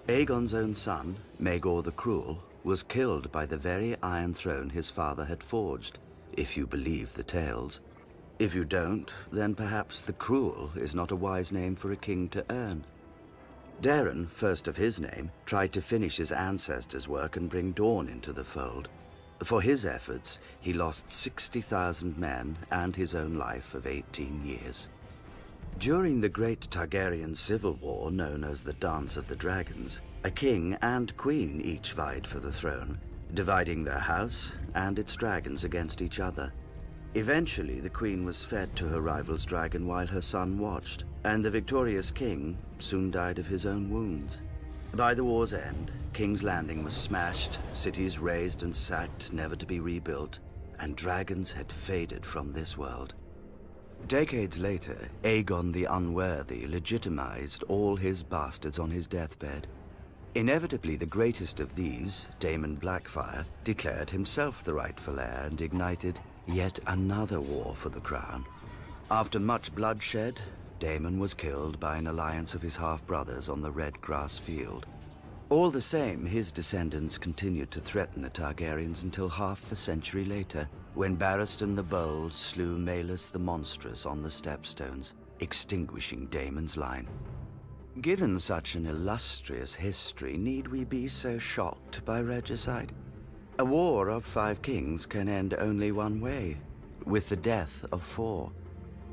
[0.07, 5.23] Aegon's own son, Maegor the Cruel, was killed by the very Iron Throne his father
[5.23, 5.97] had forged,
[6.33, 7.79] if you believe the tales.
[8.37, 12.27] If you don't, then perhaps the Cruel is not a wise name for a king
[12.29, 12.83] to earn.
[13.81, 18.33] Daeron, first of his name, tried to finish his ancestors' work and bring Dorne into
[18.33, 18.89] the fold.
[19.41, 24.89] For his efforts, he lost 60,000 men and his own life of 18 years.
[25.79, 30.77] During the Great Targaryen Civil War, known as the Dance of the Dragons, a king
[30.81, 32.99] and queen each vied for the throne,
[33.33, 36.53] dividing their house and its dragons against each other.
[37.15, 41.51] Eventually, the queen was fed to her rival's dragon while her son watched, and the
[41.51, 44.41] victorious king soon died of his own wounds.
[44.93, 49.79] By the war's end, King's Landing was smashed, cities razed and sacked, never to be
[49.79, 50.39] rebuilt,
[50.79, 53.15] and dragons had faded from this world.
[54.07, 59.67] Decades later, Aegon the Unworthy legitimized all his bastards on his deathbed.
[60.35, 66.79] Inevitably, the greatest of these, Daemon Blackfyre, declared himself the rightful heir and ignited yet
[66.87, 68.45] another war for the crown.
[69.09, 70.39] After much bloodshed,
[70.79, 74.85] Daemon was killed by an alliance of his half-brothers on the Red Grass Field.
[75.49, 80.67] All the same, his descendants continued to threaten the Targaryens until half a century later,
[80.95, 87.07] when Barristan the Bold slew Maelys the Monstrous on the Stepstones, extinguishing Daemon's line.
[88.01, 92.91] Given such an illustrious history, need we be so shocked by regicide?
[93.59, 96.57] A war of five kings can end only one way,
[97.05, 98.51] with the death of four.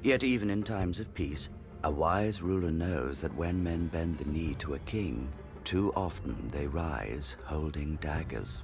[0.03, 1.51] Yet even in times of peace,
[1.85, 5.31] a wise ruler knows that when men bend the knee to a king,
[5.71, 8.61] too often they rise holding daggers.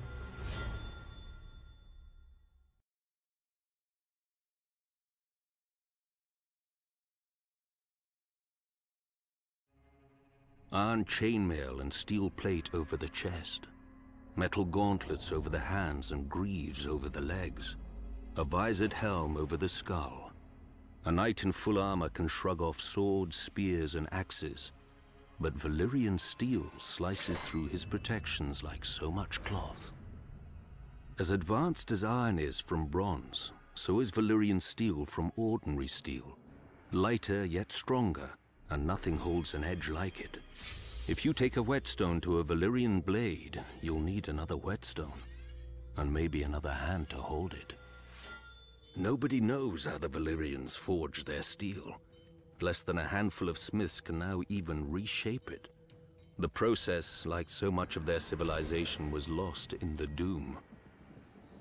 [10.72, 13.68] Iron chainmail and steel plate over the chest.
[14.34, 17.76] Metal gauntlets over the hands and greaves over the legs.
[18.36, 20.32] A visored helm over the skull.
[21.04, 24.72] A knight in full armor can shrug off swords, spears, and axes.
[25.38, 29.92] But Valyrian steel slices through his protections like so much cloth.
[31.18, 36.38] As advanced as iron is from bronze, so is Valyrian steel from ordinary steel.
[36.92, 38.30] Lighter yet stronger,
[38.70, 40.38] and nothing holds an edge like it.
[41.08, 45.20] If you take a whetstone to a Valyrian blade, you'll need another whetstone,
[45.96, 47.74] and maybe another hand to hold it.
[48.96, 52.00] Nobody knows how the Valyrians forge their steel.
[52.60, 55.68] Less than a handful of smiths can now even reshape it.
[56.38, 60.58] The process, like so much of their civilization, was lost in the Doom.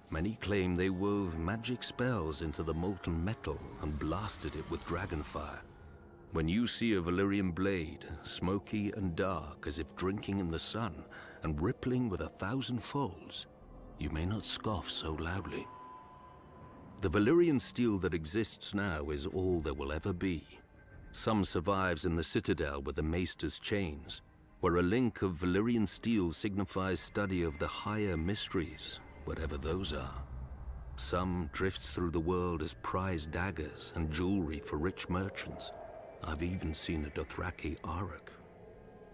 [0.09, 5.59] Many claim they wove magic spells into the molten metal and blasted it with dragonfire.
[6.31, 11.03] When you see a Valyrian blade, smoky and dark as if drinking in the sun,
[11.43, 13.47] and rippling with a thousand folds,
[13.99, 15.65] you may not scoff so loudly.
[17.01, 20.45] The Valyrian steel that exists now is all there will ever be.
[21.15, 24.21] Some survives in the citadel with the maester's chains,
[24.59, 30.21] where a link of Valyrian steel signifies study of the higher mysteries, whatever those are.
[30.97, 35.71] Some drifts through the world as prized daggers and jewelry for rich merchants,
[36.21, 38.33] I've even seen a Dothraki Arakh.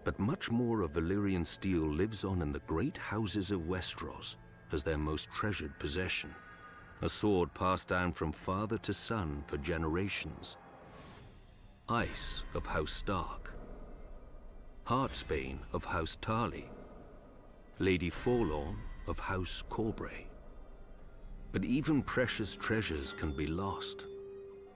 [0.02, 4.38] But much more of Valyrian steel lives on in the great houses of Westeros
[4.72, 6.34] as their most treasured possession.
[7.02, 10.56] A sword passed down from father to son for generations.
[11.88, 13.52] Ice of House Stark.
[14.86, 16.66] Heartsbane of House Tarly.
[17.80, 18.76] Lady Forlorn
[19.08, 20.26] of House Corbray.
[21.50, 24.06] But even precious treasures can be lost.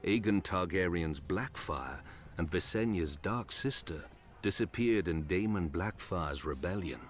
[0.03, 2.01] Aegon Targaryen's Blackfyre
[2.39, 4.05] and Visenya's dark sister
[4.43, 7.01] disappeared in Daemon Blackfyre's rebellion.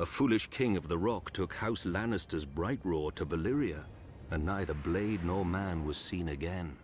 [0.00, 3.84] A foolish king of the Rock took House Lannister's Brightroar to Valyria,
[4.32, 6.76] and neither blade nor man was seen again.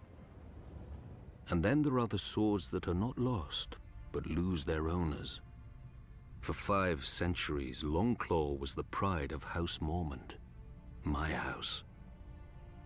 [1.49, 3.79] And then there are the swords that are not lost,
[4.13, 5.41] but lose their owners.
[6.41, 10.37] For five centuries, Longclaw was the pride of House Mormont,
[11.05, 11.85] my house.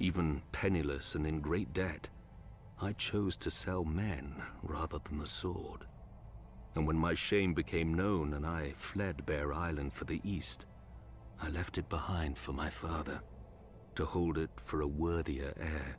[0.00, 2.08] Even penniless and in great debt,
[2.80, 5.86] I chose to sell men rather than the sword.
[6.74, 10.66] And when my shame became known and I fled Bear Island for the East,
[11.40, 13.20] I left it behind for my father,
[13.94, 15.96] to hold it for a worthier heir.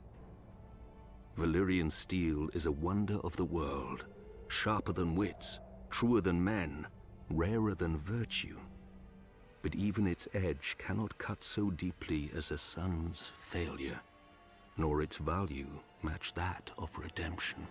[1.36, 4.06] Valyrian steel is a wonder of the world,
[4.48, 5.60] sharper than wits,
[5.90, 6.86] truer than men,
[7.28, 8.58] rarer than virtue.
[9.60, 14.00] But even its edge cannot cut so deeply as a son's failure,
[14.78, 15.68] nor its value
[16.02, 17.66] match that of redemption.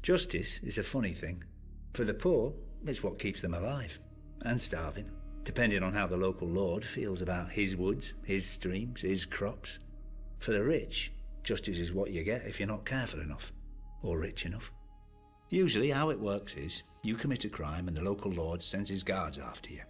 [0.00, 1.44] Justice is a funny thing.
[1.92, 2.52] For the poor,
[2.86, 3.98] it's what keeps them alive
[4.42, 5.10] and starving,
[5.44, 9.80] depending on how the local lord feels about his woods, his streams, his crops.
[10.38, 11.12] For the rich,
[11.42, 13.52] justice is what you get if you're not careful enough
[14.02, 14.70] or rich enough.
[15.50, 19.02] Usually, how it works is you commit a crime and the local lord sends his
[19.02, 19.80] guards after you.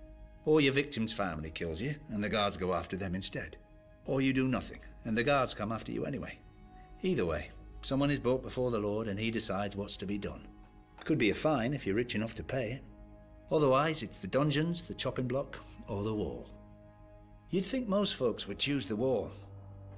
[0.44, 3.56] Or your victim's family kills you and the guards go after them instead.
[4.06, 6.38] Or you do nothing and the guards come after you anyway.
[7.02, 7.50] Either way,
[7.82, 10.46] someone is brought before the Lord and he decides what's to be done.
[11.04, 12.84] Could be a fine if you're rich enough to pay it.
[13.50, 16.48] Otherwise, it's the dungeons, the chopping block, or the wall.
[17.50, 19.30] You'd think most folks would choose the wall.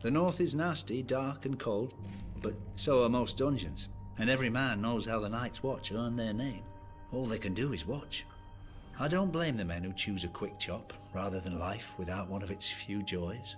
[0.03, 1.95] The north is nasty, dark, and cold,
[2.41, 3.89] but so are most dungeons
[4.21, 6.63] and every man knows how the Night's Watch earn their name.
[7.11, 8.27] All they can do is watch.
[9.01, 12.43] I don't blame the men who choose a quick chop rather than life without one
[12.43, 13.57] of its few joys.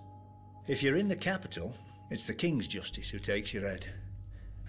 [0.69, 1.75] If you're in the capital,
[2.11, 3.87] it's the King's Justice who takes your head.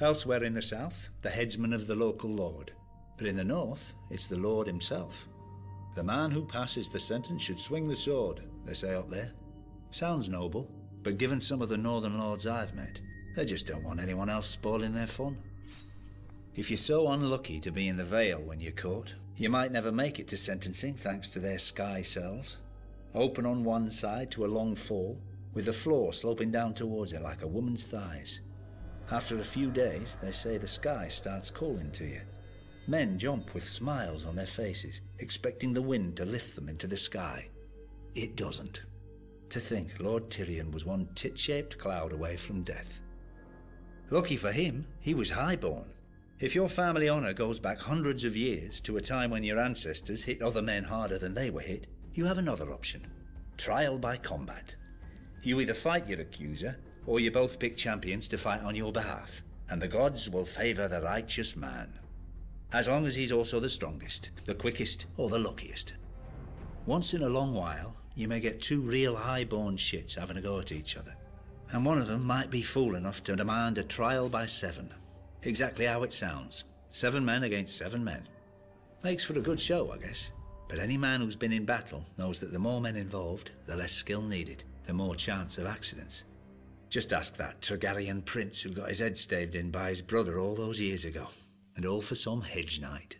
[0.01, 2.71] Elsewhere in the south, the headsman of the local lord.
[3.17, 5.27] But in the north, it's the lord himself.
[5.95, 9.31] The man who passes the sentence should swing the sword, they say up there.
[9.91, 10.71] Sounds noble,
[11.03, 12.99] but given some of the northern lords I've met,
[13.35, 15.37] they just don't want anyone else spoiling their fun.
[16.55, 19.91] If you're so unlucky to be in the Vale when you're caught, you might never
[19.91, 22.57] make it to sentencing thanks to their sky cells.
[23.13, 25.21] Open on one side to a long fall,
[25.53, 28.41] with the floor sloping down towards it like a woman's thighs.
[29.11, 32.21] After a few days, they say the sky starts calling to you.
[32.87, 36.97] Men jump with smiles on their faces, expecting the wind to lift them into the
[36.97, 37.49] sky.
[38.15, 38.83] It doesn't.
[39.49, 43.01] To think Lord Tyrion was one tit shaped cloud away from death.
[44.09, 45.89] Lucky for him, he was highborn.
[46.39, 50.23] If your family honour goes back hundreds of years to a time when your ancestors
[50.23, 53.07] hit other men harder than they were hit, you have another option
[53.57, 54.75] trial by combat.
[55.43, 59.43] You either fight your accuser, or you both pick champions to fight on your behalf,
[59.69, 61.99] and the gods will favour the righteous man.
[62.71, 65.93] As long as he's also the strongest, the quickest, or the luckiest.
[66.85, 70.59] Once in a long while, you may get two real high-born shits having a go
[70.59, 71.15] at each other.
[71.71, 74.93] And one of them might be fool enough to demand a trial by seven.
[75.43, 76.65] Exactly how it sounds.
[76.91, 78.27] Seven men against seven men.
[79.03, 80.31] Makes for a good show, I guess.
[80.69, 83.91] But any man who's been in battle knows that the more men involved, the less
[83.91, 86.23] skill needed, the more chance of accidents.
[86.93, 90.53] Just ask that Targaryen prince who got his head staved in by his brother all
[90.53, 91.27] those years ago.
[91.75, 93.15] And all for some hedge knight.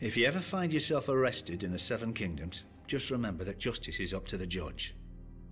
[0.00, 4.12] If you ever find yourself arrested in the Seven Kingdoms, just remember that justice is
[4.12, 4.96] up to the judge.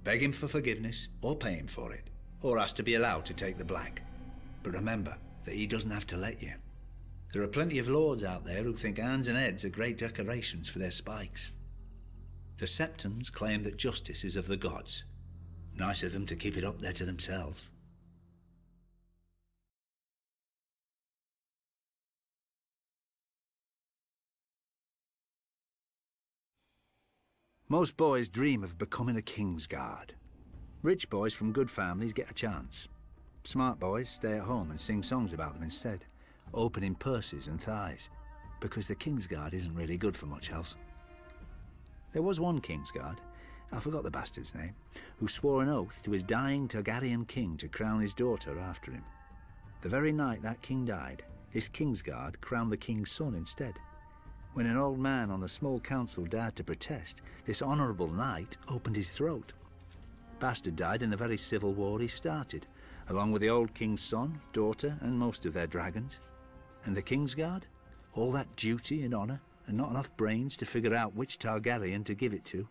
[0.03, 2.11] Beg him for forgiveness, or pay him for it,
[2.43, 4.03] or ask to be allowed to take the black.
[4.65, 6.55] But remember that he doesn't have to let you.
[7.33, 10.69] There are plenty of lords out there who think hands and heads are great decorations
[10.69, 11.53] for their spikes.
[12.59, 15.05] The Septons claim that justice is of the gods.
[15.79, 17.71] Nice of them to keep it up there to themselves.
[27.69, 30.15] Most boys dream of becoming a King's Guard.
[30.83, 32.87] Rich boys from good families get a chance.
[33.43, 36.05] Smart boys stay at home and sing songs about them instead,
[36.55, 38.09] opening purses and thighs,
[38.61, 40.77] because the King's Guard isn't really good for much else.
[42.13, 43.21] There was one King's Guard,
[43.73, 44.75] I forgot the bastard's name,
[45.19, 49.05] who swore an oath to his dying Targaryen king to crown his daughter after him.
[49.83, 53.75] The very night that king died, this King's Guard crowned the king's son instead.
[54.55, 58.97] When an old man on the small council dared to protest, this honourable knight opened
[58.97, 59.53] his throat.
[60.41, 62.67] Bastard died in the very civil war he started,
[63.09, 66.19] along with the old king's son, daughter, and most of their dragons.
[66.85, 67.63] And the Kingsguard?
[68.15, 72.15] All that duty and honour, and not enough brains to figure out which Targaryen to
[72.15, 72.69] give it to.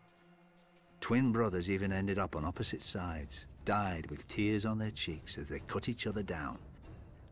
[1.06, 5.47] Twin brothers even ended up on opposite sides, died with tears on their cheeks as
[5.47, 6.58] they cut each other down.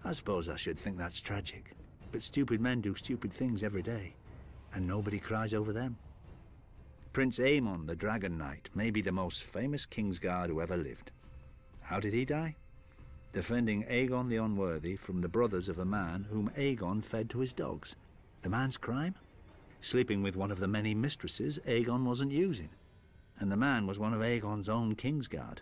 [0.05, 1.71] I suppose I should think that's tragic,
[2.11, 4.13] but stupid men do stupid things every day
[4.75, 5.97] and nobody cries over them.
[7.13, 11.09] Prince Aemon the Dragon Knight may be the most famous Kingsguard who ever lived.
[11.81, 12.55] How did he die?
[13.31, 17.53] Defending Aegon the Unworthy from the brothers of a man whom Aegon fed to his
[17.53, 17.95] dogs.
[18.43, 19.15] The man's crime?
[19.81, 22.69] Sleeping with one of the many mistresses Aegon wasn't using.
[23.39, 25.59] And the man was one of Aegon's own Kingsguard.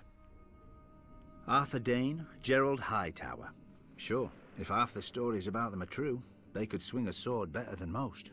[1.47, 3.51] Arthur Dayne, Gerold Hightower.
[3.97, 6.22] Sure, if half the stories about them are true,
[6.53, 8.32] they could swing a sword better than most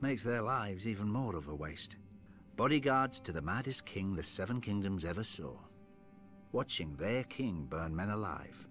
[0.00, 1.96] makes their lives even more of a waste.
[2.56, 5.54] Bodyguards to the maddest king the Seven Kingdoms ever saw.
[6.52, 8.66] Watching their king burn men alive.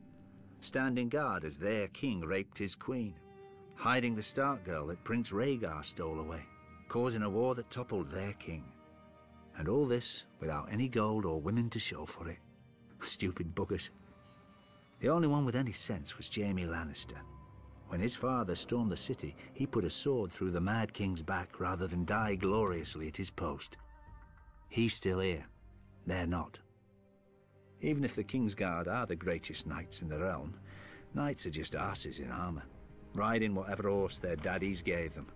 [0.60, 3.16] Standing guard as their king raped his queen.
[3.76, 6.44] Hiding the Stark girl that Prince Rhaegar stole away.
[6.88, 8.66] Causing a war that toppled their king.
[9.60, 12.40] And all this without any gold or women to show for it.
[13.02, 13.90] Stupid buggers.
[15.02, 17.20] The only one with any sense was Jaime Lannister.
[17.90, 21.60] When his father stormed the city, he put a sword through the Mad King's back
[21.60, 23.78] rather than die gloriously at his post.
[24.70, 25.46] He's still here.
[26.08, 26.60] They're not.
[27.82, 30.56] Even if the King's Guard are the greatest knights in the realm,
[31.14, 32.64] knights are just asses in armour,
[33.14, 35.28] riding whatever horse their daddies gave them.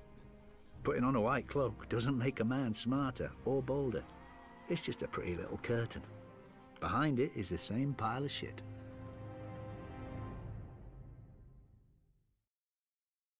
[0.83, 4.03] Putting on a white cloak doesn't make a man smarter or bolder.
[4.67, 6.01] It's just a pretty little curtain.
[6.81, 8.61] Behind it is the same pile of shit.